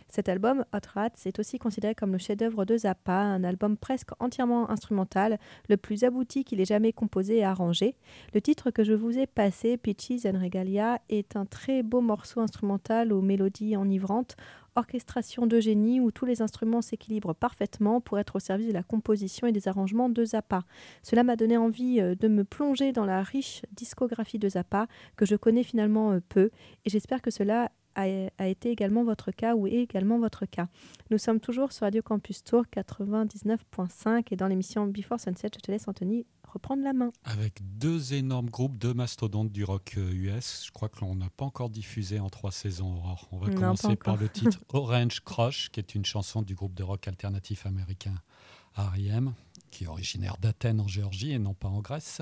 Cet 0.09 0.29
album, 0.29 0.65
Hot 0.73 0.87
Rats, 0.93 1.09
est 1.25 1.39
aussi 1.39 1.57
considéré 1.57 1.95
comme 1.95 2.11
le 2.11 2.17
chef-d'œuvre 2.17 2.65
de 2.65 2.77
Zappa, 2.77 3.13
un 3.13 3.43
album 3.43 3.77
presque 3.77 4.11
entièrement 4.19 4.69
instrumental, 4.69 5.39
le 5.69 5.77
plus 5.77 6.03
abouti 6.03 6.43
qu'il 6.43 6.61
ait 6.61 6.65
jamais 6.65 6.93
composé 6.93 7.37
et 7.37 7.43
arrangé. 7.43 7.95
Le 8.33 8.41
titre 8.41 8.71
que 8.71 8.83
je 8.83 8.93
vous 8.93 9.17
ai 9.17 9.27
passé, 9.27 9.77
Peaches 9.77 10.25
and 10.25 10.39
Regalia, 10.39 10.99
est 11.09 11.35
un 11.35 11.45
très 11.45 11.83
beau 11.83 12.01
morceau 12.01 12.39
instrumental 12.39 13.13
aux 13.13 13.21
mélodies 13.21 13.75
enivrantes, 13.75 14.35
orchestration 14.75 15.45
de 15.45 15.59
génie 15.59 15.99
où 15.99 16.11
tous 16.11 16.25
les 16.25 16.41
instruments 16.41 16.81
s'équilibrent 16.81 17.35
parfaitement 17.35 18.01
pour 18.01 18.19
être 18.19 18.37
au 18.37 18.39
service 18.39 18.67
de 18.67 18.73
la 18.73 18.83
composition 18.83 19.47
et 19.47 19.51
des 19.51 19.67
arrangements 19.67 20.09
de 20.09 20.25
Zappa. 20.25 20.63
Cela 21.01 21.23
m'a 21.23 21.35
donné 21.35 21.57
envie 21.57 21.99
euh, 21.99 22.15
de 22.15 22.27
me 22.27 22.43
plonger 22.43 22.91
dans 22.91 23.05
la 23.05 23.21
riche 23.21 23.61
discographie 23.71 24.39
de 24.39 24.49
Zappa, 24.49 24.87
que 25.15 25.25
je 25.25 25.35
connais 25.35 25.63
finalement 25.63 26.11
euh, 26.11 26.19
peu, 26.27 26.49
et 26.85 26.89
j'espère 26.89 27.21
que 27.21 27.31
cela 27.31 27.71
a, 27.95 28.29
a 28.37 28.47
été 28.47 28.71
également 28.71 29.03
votre 29.03 29.31
cas 29.31 29.55
ou 29.55 29.67
est 29.67 29.73
également 29.73 30.19
votre 30.19 30.45
cas. 30.45 30.67
Nous 31.11 31.17
sommes 31.17 31.39
toujours 31.39 31.71
sur 31.71 31.83
Radio 31.85 32.01
Campus 32.01 32.43
Tour 32.43 32.63
99.5 32.75 34.25
et 34.31 34.35
dans 34.35 34.47
l'émission 34.47 34.87
Before 34.87 35.19
Sunset, 35.19 35.49
je 35.55 35.59
te 35.59 35.71
laisse 35.71 35.87
Anthony 35.87 36.25
reprendre 36.53 36.83
la 36.83 36.93
main. 36.93 37.11
Avec 37.23 37.59
deux 37.77 38.13
énormes 38.13 38.49
groupes, 38.49 38.77
deux 38.77 38.93
mastodontes 38.93 39.51
du 39.51 39.63
rock 39.63 39.95
euh, 39.97 40.11
US. 40.11 40.63
Je 40.67 40.71
crois 40.71 40.87
que 40.87 41.01
l'on 41.01 41.15
n'a 41.15 41.29
pas 41.31 41.45
encore 41.45 41.69
diffusé 41.69 42.19
en 42.19 42.29
trois 42.29 42.51
saisons, 42.51 42.95
Aurore. 42.95 43.27
On 43.31 43.37
va 43.37 43.47
Non, 43.49 43.55
commencer 43.55 43.95
par 43.95 44.17
le 44.17 44.29
titre 44.29 44.59
Orange 44.69 45.21
Crush, 45.21 45.69
qui 45.71 45.79
est 45.79 45.95
une 45.95 46.05
chanson 46.05 46.41
du 46.41 46.53
groupe 46.53 46.75
de 46.75 46.83
rock 46.83 47.07
alternatif 47.07 47.65
américain 47.65 48.13
R.E.M., 48.75 49.33
qui 49.73 49.85
est 49.85 49.87
originaire 49.87 50.37
d'Athènes 50.39 50.79
en 50.79 50.87
Géorgie 50.87 51.31
et 51.31 51.39
non 51.39 51.55
pas 51.55 51.67
en 51.67 51.81
Grèce. 51.81 52.21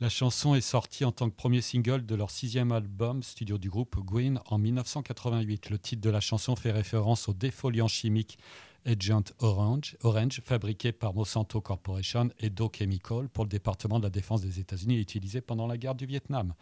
La 0.00 0.08
chanson 0.08 0.54
est 0.54 0.60
sortie 0.60 1.04
en 1.04 1.12
tant 1.12 1.28
que 1.28 1.34
premier 1.34 1.60
single 1.60 2.06
de 2.06 2.14
leur 2.14 2.30
sixième 2.30 2.70
album 2.70 3.22
studio 3.22 3.58
du 3.58 3.68
groupe 3.68 3.96
Gwyn 3.98 4.40
en 4.46 4.58
1988. 4.58 5.70
Le 5.70 5.78
titre 5.78 6.02
de 6.02 6.10
la 6.10 6.20
chanson 6.20 6.54
fait 6.54 6.70
référence 6.70 7.28
au 7.28 7.34
défoliant 7.34 7.88
chimique 7.88 8.38
Agent 8.86 9.32
Orange, 9.40 9.96
Orange, 10.04 10.40
fabriqué 10.44 10.92
par 10.92 11.12
Monsanto 11.12 11.60
Corporation 11.60 12.30
et 12.38 12.50
Dow 12.50 12.70
Chemical 12.72 13.28
pour 13.28 13.44
le 13.44 13.48
département 13.48 13.98
de 13.98 14.04
la 14.04 14.10
défense 14.10 14.42
des 14.42 14.60
États-Unis 14.60 14.94
et 14.94 15.00
utilisé 15.00 15.40
pendant 15.40 15.66
la 15.66 15.76
guerre 15.76 15.96
du 15.96 16.06
Vietnam. 16.06 16.54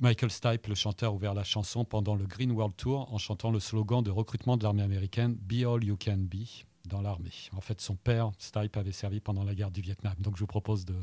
Michael 0.00 0.30
Stipe, 0.30 0.68
le 0.68 0.76
chanteur, 0.76 1.10
a 1.10 1.14
ouvert 1.14 1.34
la 1.34 1.42
chanson 1.42 1.84
pendant 1.84 2.14
le 2.14 2.26
Green 2.26 2.52
World 2.52 2.76
Tour 2.76 3.12
en 3.12 3.18
chantant 3.18 3.50
le 3.50 3.58
slogan 3.58 4.04
de 4.04 4.12
recrutement 4.12 4.56
de 4.56 4.62
l'armée 4.62 4.82
américaine 4.82 5.34
Be 5.34 5.64
All 5.64 5.82
You 5.82 5.96
Can 5.96 6.18
Be 6.18 6.46
dans 6.86 7.00
l'armée. 7.00 7.32
En 7.52 7.60
fait, 7.60 7.80
son 7.80 7.96
père, 7.96 8.30
Stipe, 8.38 8.76
avait 8.76 8.92
servi 8.92 9.20
pendant 9.20 9.44
la 9.44 9.54
guerre 9.54 9.70
du 9.70 9.80
Vietnam. 9.80 10.14
Donc 10.18 10.36
je 10.36 10.40
vous 10.40 10.46
propose 10.46 10.84
de 10.84 10.96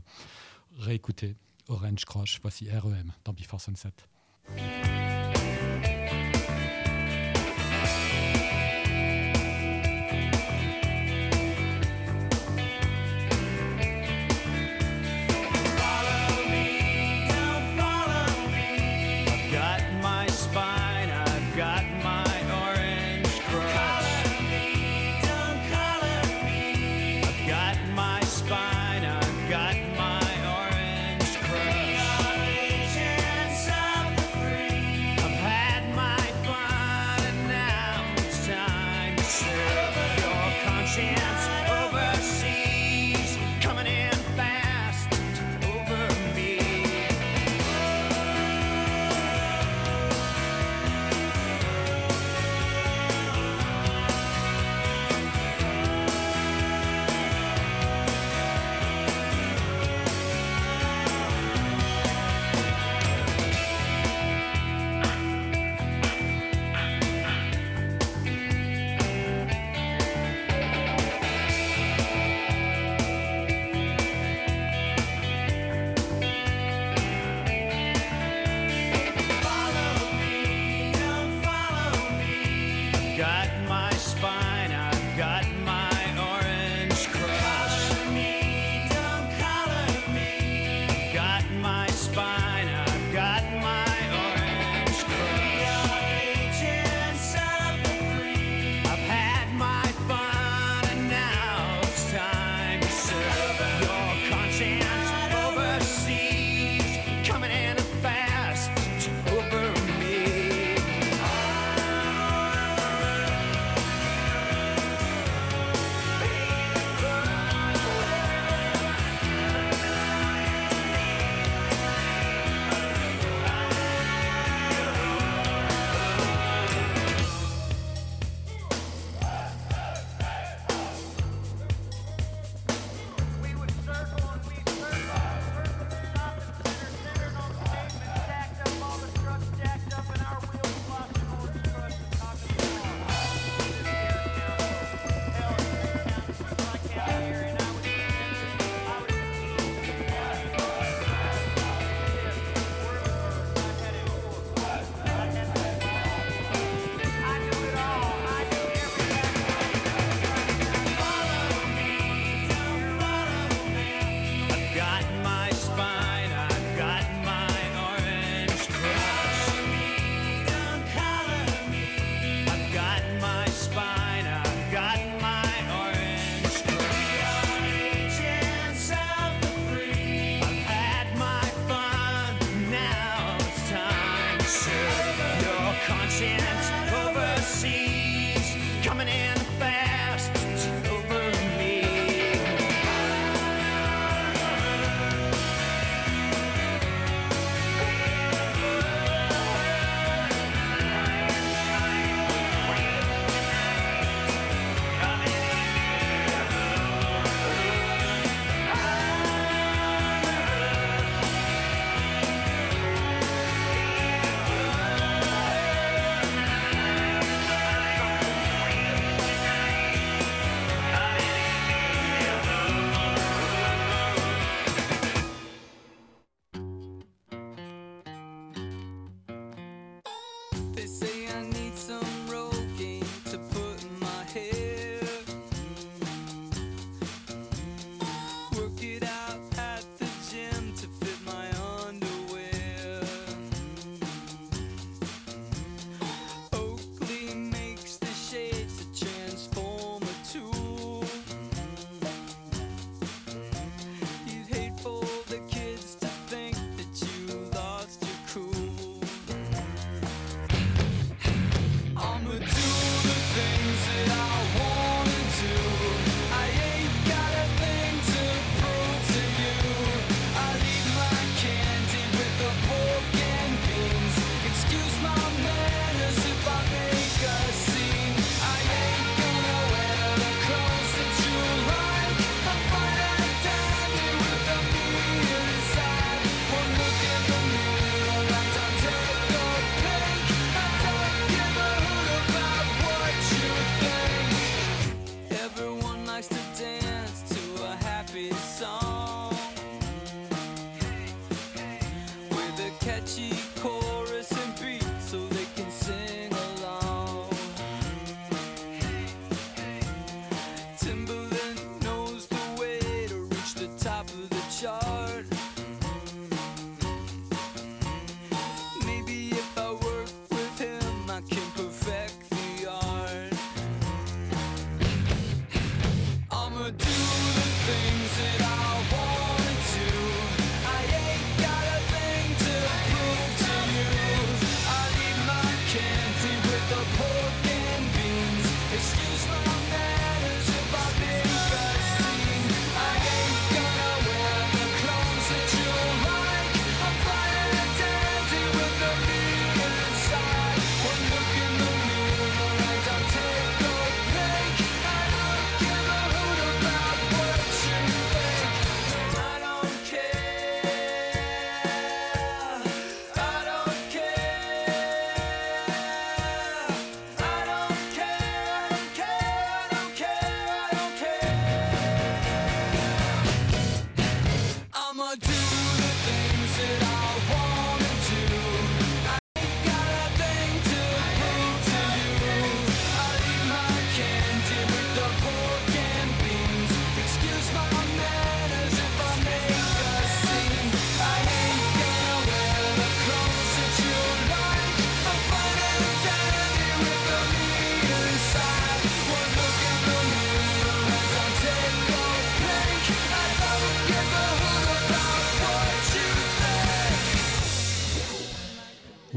réécouter 0.77 1.35
Orange 1.67 2.05
Crush, 2.05 2.39
voici 2.41 2.69
REM 2.69 3.11
dans 3.23 3.33
Before 3.33 3.61
Sunset. 3.61 3.91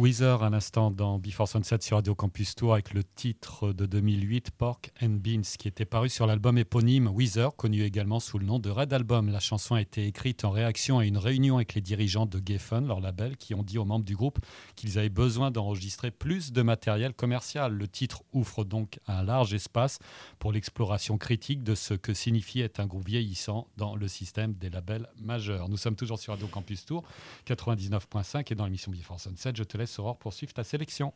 Weezer 0.04 0.42
à 0.42 0.50
l'instant 0.50 0.90
dans 0.90 1.18
Before 1.18 1.48
Sunset 1.48 1.78
sur 1.80 1.96
Radio 1.96 2.14
Campus 2.14 2.54
Tour 2.54 2.74
avec 2.74 2.92
le 2.92 3.02
titre 3.02 3.72
de 3.72 3.86
2008 3.86 4.50
Pork 4.50 4.92
and 5.02 5.16
Beans 5.18 5.40
qui 5.58 5.66
était 5.66 5.86
paru 5.86 6.10
sur 6.10 6.26
l'album 6.26 6.58
éponyme 6.58 7.08
Weezer, 7.08 7.56
connu 7.56 7.82
également 7.84 8.20
sous 8.20 8.38
le 8.38 8.44
nom 8.44 8.58
de 8.58 8.68
Red 8.68 8.92
Album. 8.92 9.30
La 9.30 9.40
chanson 9.40 9.76
a 9.76 9.80
été 9.80 10.06
écrite 10.06 10.44
en 10.44 10.50
réaction 10.50 10.98
à 10.98 11.06
une 11.06 11.16
réunion 11.16 11.56
avec 11.56 11.72
les 11.72 11.80
dirigeants 11.80 12.26
de 12.26 12.38
Geffen, 12.44 12.86
leur 12.86 13.00
label, 13.00 13.38
qui 13.38 13.54
ont 13.54 13.62
dit 13.62 13.78
aux 13.78 13.86
membres 13.86 14.04
du 14.04 14.14
groupe 14.14 14.40
qu'ils 14.76 14.98
avaient 14.98 15.08
besoin 15.08 15.50
d'enregistrer 15.50 16.10
plus 16.10 16.52
de 16.52 16.60
matériel 16.60 17.14
commercial. 17.14 17.72
Le 17.72 17.88
titre 17.88 18.24
ouvre 18.34 18.64
donc 18.64 18.98
un 19.06 19.22
large 19.22 19.54
espace 19.54 20.00
pour 20.38 20.52
l'exploration 20.52 21.16
critique 21.16 21.62
de 21.62 21.74
ce 21.74 21.94
que 21.94 22.12
signifie 22.12 22.60
être 22.60 22.78
un 22.78 22.86
groupe 22.86 23.06
vieillissant 23.06 23.68
dans 23.78 23.96
le 23.96 24.06
système 24.08 24.52
des 24.52 24.68
labels 24.68 25.08
majeurs. 25.18 25.70
Nous 25.70 25.78
sommes 25.78 25.96
toujours 25.96 26.18
sur 26.18 26.34
Radio 26.34 26.46
Campus 26.46 26.84
Tour 26.84 27.04
99.5 27.46 28.52
et 28.52 28.54
dans 28.54 28.66
l'émission 28.66 28.92
Before 28.92 29.18
Sunset, 29.18 29.52
je 29.56 29.64
te 29.64 29.78
laisse 29.78 29.93
Aurore 29.98 30.16
poursuivre 30.16 30.52
ta 30.52 30.64
sélection. 30.64 31.12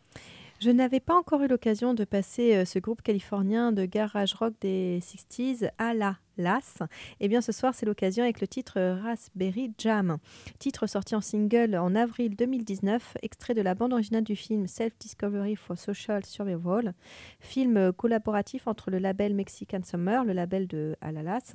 Je 0.61 0.71
n'avais 0.71 0.99
pas 0.99 1.15
encore 1.15 1.43
eu 1.43 1.47
l'occasion 1.47 1.95
de 1.95 2.03
passer 2.03 2.57
euh, 2.57 2.65
ce 2.65 2.81
groupe 2.81 3.01
californien 3.01 3.71
de 3.71 3.85
garage 3.85 4.35
rock 4.35 4.55
des 4.61 4.99
60s 4.99 5.71
à 5.79 5.95
la 5.95 6.17
LAS. 6.37 6.83
Et 7.21 7.29
bien 7.29 7.41
ce 7.41 7.53
soir, 7.53 7.77
c'est 7.77 7.87
l'occasion 7.87 8.25
avec 8.25 8.41
le 8.41 8.49
titre 8.49 8.75
euh, 8.77 8.97
Raspberry 9.01 9.73
Jam. 9.79 10.19
Titre 10.59 10.89
sorti 10.89 11.15
en 11.15 11.21
single 11.21 11.77
en 11.77 11.95
avril 11.95 12.35
2019, 12.35 13.19
extrait 13.23 13.55
de 13.55 13.63
la 13.63 13.77
bande 13.77 13.93
originale 13.93 14.25
du 14.25 14.35
film 14.35 14.67
Self-Discovery 14.67 15.55
for 15.55 15.79
Social 15.79 16.25
Survival. 16.25 16.93
Film 17.39 17.77
euh, 17.77 17.93
collaboratif 17.93 18.67
entre 18.67 18.91
le 18.91 18.99
label 18.99 19.35
Mexican 19.35 19.85
Summer, 19.85 20.25
le 20.25 20.33
label 20.33 20.67
de 20.67 20.97
Alalas, 21.01 21.53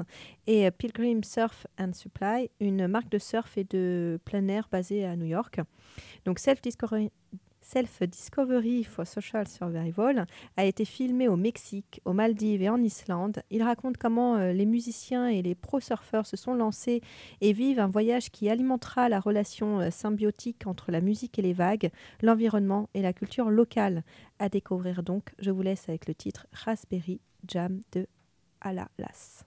et 0.47 0.71
Pilgrim 0.71 1.25
Surf 1.25 1.67
and 1.77 1.91
Supply, 1.91 2.49
une 2.61 2.87
marque 2.87 3.09
de 3.09 3.19
surf 3.19 3.57
et 3.57 3.65
de 3.65 4.17
plein 4.23 4.47
air 4.47 4.69
basée 4.71 5.03
à 5.03 5.17
New 5.17 5.25
York. 5.25 5.59
Donc 6.23 6.39
Self-Discovery 6.39 7.11
Self-Discovery 7.63 8.83
for 8.83 9.07
Social 9.07 9.47
Survival 9.47 10.27
a 10.57 10.65
été 10.65 10.85
filmé 10.85 11.27
au 11.27 11.35
Mexique, 11.35 12.01
aux 12.05 12.13
Maldives 12.13 12.61
et 12.61 12.69
en 12.69 12.81
Islande. 12.81 13.41
Il 13.49 13.63
raconte 13.63 13.97
comment 13.97 14.35
euh, 14.35 14.53
les 14.53 14.65
musiciens 14.65 15.27
et 15.27 15.41
les 15.41 15.55
pro-surfeurs 15.55 16.25
se 16.25 16.37
sont 16.37 16.53
lancés 16.53 17.01
et 17.41 17.53
vivent 17.53 17.79
un 17.79 17.87
voyage 17.87 18.29
qui 18.29 18.49
alimentera 18.49 19.09
la 19.09 19.19
relation 19.19 19.79
euh, 19.79 19.89
symbiotique 19.89 20.67
entre 20.67 20.91
la 20.91 21.01
musique 21.01 21.39
et 21.39 21.41
les 21.41 21.53
vagues, 21.53 21.89
l'environnement 22.21 22.89
et 22.93 23.01
la 23.01 23.13
culture 23.13 23.49
locale. 23.49 24.03
À 24.39 24.49
découvrir 24.49 25.03
donc, 25.03 25.33
je 25.39 25.51
vous 25.51 25.61
laisse 25.61 25.87
avec 25.89 26.07
le 26.07 26.13
titre 26.13 26.47
Raspberry 26.51 27.19
Jam 27.47 27.81
de 27.93 28.07
Alalas. 28.61 29.45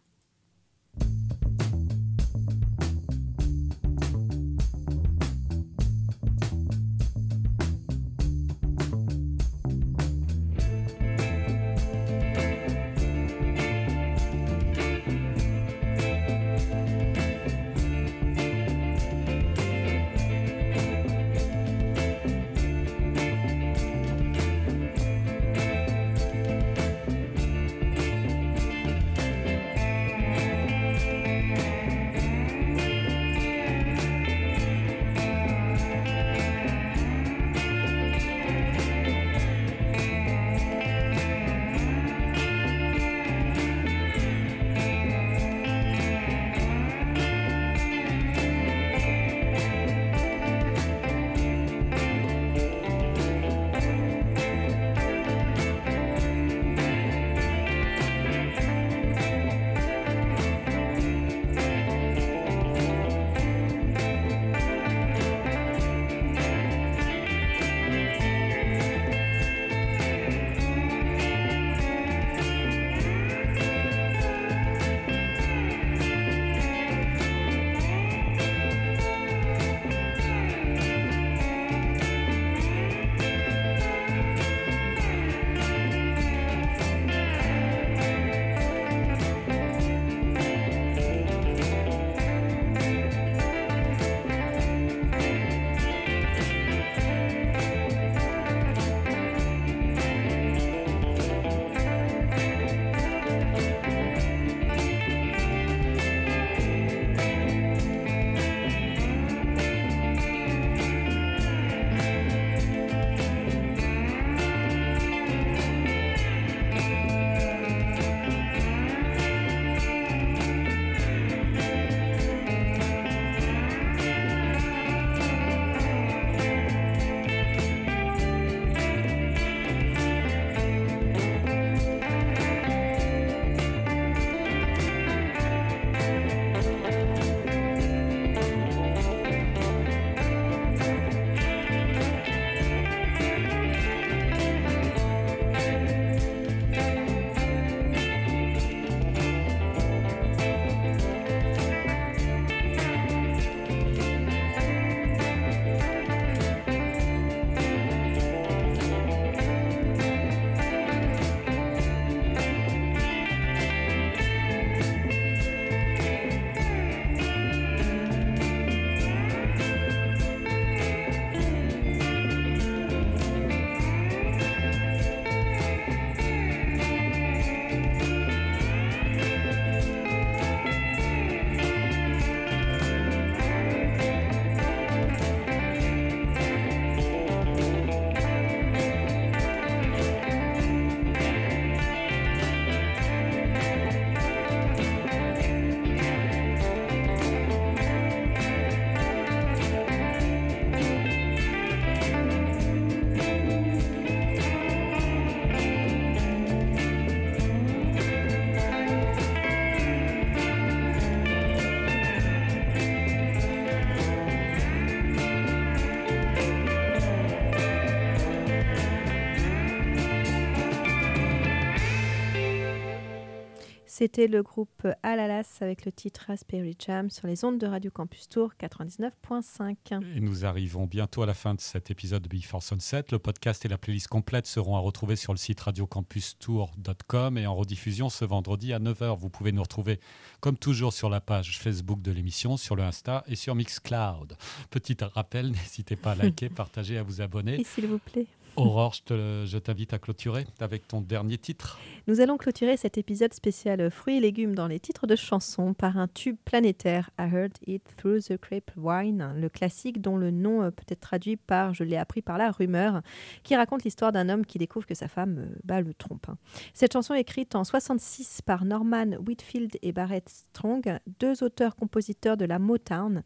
C'était 223.99 224.27
le 224.27 224.43
groupe 224.43 224.87
Alalas 225.03 225.57
avec 225.63 225.87
le 225.87 225.91
titre 225.91 226.27
Raspberry 226.27 226.77
Jam 226.79 227.09
sur 227.09 227.27
les 227.27 227.47
ondes 227.47 227.57
de 227.57 227.67
Radio 227.67 227.91
Campus 227.91 228.29
Tour 228.29 228.53
99.5. 228.61 230.03
Et 230.15 230.21
nous 230.21 230.45
arrivons 230.45 230.85
bientôt 230.85 231.23
à 231.23 231.27
la 231.27 231.33
fin 231.33 231.55
de 231.55 231.63
cet 231.63 231.91
épisode 231.91 232.23
de 232.23 232.29
Before 232.29 232.63
Sunset. 232.63 233.05
Le 233.11 233.19
podcast 233.19 233.65
et 233.65 233.69
la 233.69 233.79
playlist 233.79 234.09
complète 234.09 234.47
seront 234.47 234.77
à 234.77 234.81
retrouver 234.81 235.17
sur 235.17 235.33
le 235.33 235.39
site 235.39 235.61
radiocampustour.com 235.61 237.39
et 237.39 237.47
en 237.47 237.55
rediffusion 237.55 238.11
ce 238.11 238.27
vendredi 238.27 238.75
à 238.75 238.81
9h. 238.81 239.17
Vous 239.17 239.31
pouvez 239.31 239.51
nous 239.53 239.63
retrouver 239.63 239.99
comme 240.41 240.59
toujours 240.59 240.93
sur 240.93 241.09
la 241.09 241.23
page 241.23 241.59
Facebook 241.59 242.03
de 242.03 242.13
l'émission, 242.13 242.59
sur 242.59 242.77
le 242.77 242.83
Insta 242.83 243.25
et 243.29 243.35
sur 243.35 243.55
Mixcloud. 243.55 244.37
Petit 244.69 244.99
rappel, 245.01 245.51
n'hésitez 245.53 245.97
pas 245.97 246.11
à 246.11 246.17
liker, 246.17 246.49
partager, 246.55 246.99
à 246.99 247.03
vous 247.03 247.23
abonner. 247.23 247.63
Et 247.63 247.65
s'il 247.65 247.87
vous 247.87 247.99
plaît. 247.99 248.27
Aurore, 248.57 248.95
je 248.95 249.03
te- 249.03 249.45
je 249.47 249.59
t'invite 249.59 249.93
à 249.93 249.99
clôturer 249.99 250.47
avec 250.61 250.89
ton 250.89 251.01
dernier 251.03 251.37
titre. 251.37 251.79
Nous 252.07 252.21
allons 252.21 252.37
clôturer 252.39 252.77
cet 252.77 252.97
épisode 252.97 253.35
spécial 253.35 253.91
fruits 253.91 254.17
et 254.17 254.21
légumes 254.21 254.55
dans 254.55 254.67
les 254.67 254.81
titres 254.81 255.07
de 255.07 255.15
chansons 255.17 255.75
par 255.75 255.99
un 255.99 256.09
tube 256.09 256.37
planétaire, 256.45 257.11
I 257.19 257.25
Heard 257.33 257.53
It 257.67 257.83
Through 257.97 258.21
the 258.29 258.41
Grapevine, 258.41 259.35
le 259.37 259.49
classique 259.49 260.01
dont 260.01 260.17
le 260.17 260.31
nom 260.31 260.63
euh, 260.63 260.71
peut 260.71 260.85
être 260.89 261.01
traduit 261.01 261.37
par 261.37 261.75
Je 261.75 261.85
l'ai 261.85 261.97
appris 261.97 262.23
par 262.23 262.39
la 262.39 262.51
rumeur, 262.51 263.03
qui 263.43 263.55
raconte 263.57 263.85
l'histoire 263.85 264.13
d'un 264.13 264.29
homme 264.29 264.47
qui 264.47 264.59
découvre 264.59 264.87
que 264.87 264.95
sa 264.95 265.09
femme 265.09 265.39
euh, 265.39 265.55
bah, 265.65 265.81
le 265.83 265.93
trompe. 265.93 266.29
hein. 266.29 266.39
Cette 266.73 266.95
chanson 266.95 267.13
écrite 267.15 267.55
en 267.55 267.65
66 267.65 268.41
par 268.43 268.65
Norman 268.65 269.17
Whitfield 269.27 269.77
et 269.83 269.93
Barrett 269.93 270.29
Strong, 270.29 270.99
deux 271.21 271.43
auteurs-compositeurs 271.43 272.37
de 272.37 272.45
la 272.47 272.59
Motown, 272.59 273.23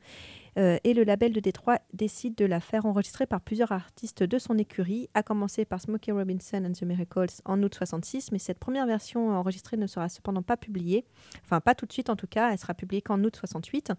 euh, 0.59 0.79
et 0.85 0.95
le 0.95 1.05
label 1.05 1.33
de 1.33 1.41
Détroit 1.41 1.79
décide 1.93 2.35
de 2.35 2.45
la 2.45 2.61
faire 2.61 2.87
enregistrer 2.87 3.27
par 3.27 3.41
plusieurs 3.41 3.73
artistes 3.73 4.23
de 4.23 4.39
son 4.39 4.59
écurie, 4.59 5.09
à 5.15 5.23
commencer 5.23 5.65
par 5.65 5.81
Smokey 5.81 6.13
Robinson 6.13 6.65
and 6.65 6.73
the 6.73 6.83
Miracles 6.83 7.41
en 7.45 7.63
août 7.63 7.75
66, 7.75 8.33
mais 8.33 8.39
cette 8.39 8.59
première 8.59 8.87
version 8.87 9.31
enregistrée 9.31 9.77
ne 9.77 9.87
sera 9.87 10.09
cependant 10.09 10.43
pas 10.43 10.57
publiée, 10.57 11.05
enfin 11.45 11.61
pas 11.61 11.75
tout 11.75 11.87
de 11.87 11.93
suite 11.93 12.11
en 12.11 12.17
tout 12.17 12.27
cas, 12.27 12.53
elle 12.53 12.59
sera 12.59 12.75
publiée 12.75 13.03
qu'en 13.03 13.23
août 13.23 13.37
68, 13.37 13.93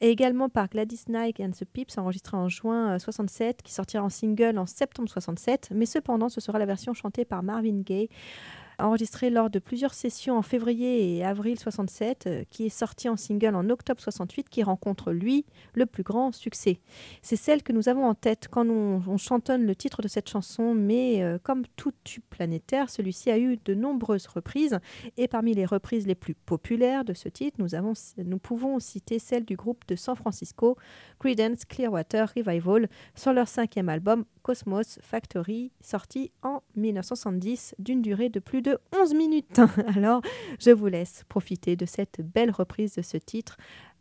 et 0.00 0.10
également 0.10 0.48
par 0.48 0.68
Gladys 0.68 1.04
Knight 1.08 1.40
and 1.40 1.50
the 1.50 1.64
Pips 1.64 1.98
enregistrée 1.98 2.36
en 2.36 2.48
juin 2.48 2.94
euh, 2.94 2.98
67, 2.98 3.62
qui 3.62 3.72
sortira 3.72 4.02
en 4.02 4.08
single 4.08 4.58
en 4.58 4.66
septembre 4.66 5.08
67, 5.08 5.70
mais 5.74 5.86
cependant 5.86 6.28
ce 6.28 6.40
sera 6.40 6.58
la 6.58 6.66
version 6.66 6.94
chantée 6.94 7.24
par 7.24 7.42
Marvin 7.42 7.82
Gaye 7.82 8.08
enregistrée 8.78 9.30
lors 9.30 9.50
de 9.50 9.58
plusieurs 9.58 9.94
sessions 9.94 10.36
en 10.36 10.42
février 10.42 11.16
et 11.16 11.24
avril 11.24 11.58
67, 11.58 12.26
euh, 12.26 12.44
qui 12.50 12.66
est 12.66 12.68
sortie 12.68 13.08
en 13.08 13.16
single 13.16 13.54
en 13.54 13.68
octobre 13.70 14.00
68, 14.00 14.48
qui 14.48 14.62
rencontre 14.62 15.12
lui 15.12 15.44
le 15.74 15.86
plus 15.86 16.02
grand 16.02 16.32
succès. 16.32 16.80
C'est 17.22 17.36
celle 17.36 17.62
que 17.62 17.72
nous 17.72 17.88
avons 17.88 18.06
en 18.06 18.14
tête 18.14 18.48
quand 18.50 18.68
on, 18.68 19.02
on 19.06 19.16
chantonne 19.16 19.64
le 19.64 19.74
titre 19.74 20.02
de 20.02 20.08
cette 20.08 20.28
chanson, 20.28 20.74
mais 20.74 21.22
euh, 21.22 21.38
comme 21.42 21.64
tout 21.76 21.92
tube 22.04 22.22
planétaire, 22.30 22.90
celui-ci 22.90 23.30
a 23.30 23.38
eu 23.38 23.58
de 23.64 23.74
nombreuses 23.74 24.26
reprises, 24.26 24.78
et 25.16 25.28
parmi 25.28 25.54
les 25.54 25.66
reprises 25.66 26.06
les 26.06 26.14
plus 26.14 26.34
populaires 26.34 27.04
de 27.04 27.14
ce 27.14 27.28
titre, 27.28 27.56
nous, 27.58 27.74
avons, 27.74 27.92
nous 28.18 28.38
pouvons 28.38 28.78
citer 28.78 29.18
celle 29.18 29.44
du 29.44 29.56
groupe 29.56 29.86
de 29.88 29.96
San 29.96 30.16
Francisco, 30.16 30.76
Creedence 31.18 31.64
Clearwater 31.64 32.32
Revival, 32.36 32.88
sur 33.14 33.32
leur 33.32 33.48
cinquième 33.48 33.88
album 33.88 34.24
Cosmos 34.42 34.98
Factory, 35.02 35.70
sorti 35.80 36.32
en 36.42 36.62
1970 36.76 37.74
d'une 37.78 38.02
durée 38.02 38.28
de 38.28 38.40
plus 38.40 38.61
de 38.62 38.78
11 38.98 39.14
minutes. 39.14 39.60
Alors, 39.96 40.22
je 40.58 40.70
vous 40.70 40.86
laisse 40.86 41.24
profiter 41.28 41.76
de 41.76 41.86
cette 41.86 42.20
belle 42.20 42.50
reprise 42.50 42.94
de 42.94 43.02
ce 43.02 43.16
titre 43.16 43.56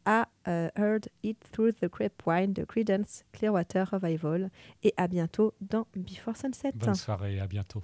à 0.06 0.28
euh, 0.48 0.70
Heard 0.76 1.08
It 1.24 1.38
Through 1.52 1.74
the 1.74 1.86
Grapevine 1.86 2.54
de 2.54 2.64
Creedence 2.64 3.24
Clearwater 3.34 3.90
Revival 3.92 4.50
et 4.84 4.94
à 4.98 5.08
bientôt 5.08 5.54
dans 5.62 5.86
Before 5.96 6.36
Sunset. 6.36 6.72
Bonne 6.76 6.96
soirée 6.96 7.36
et 7.36 7.40
à 7.40 7.48
bientôt. 7.48 7.84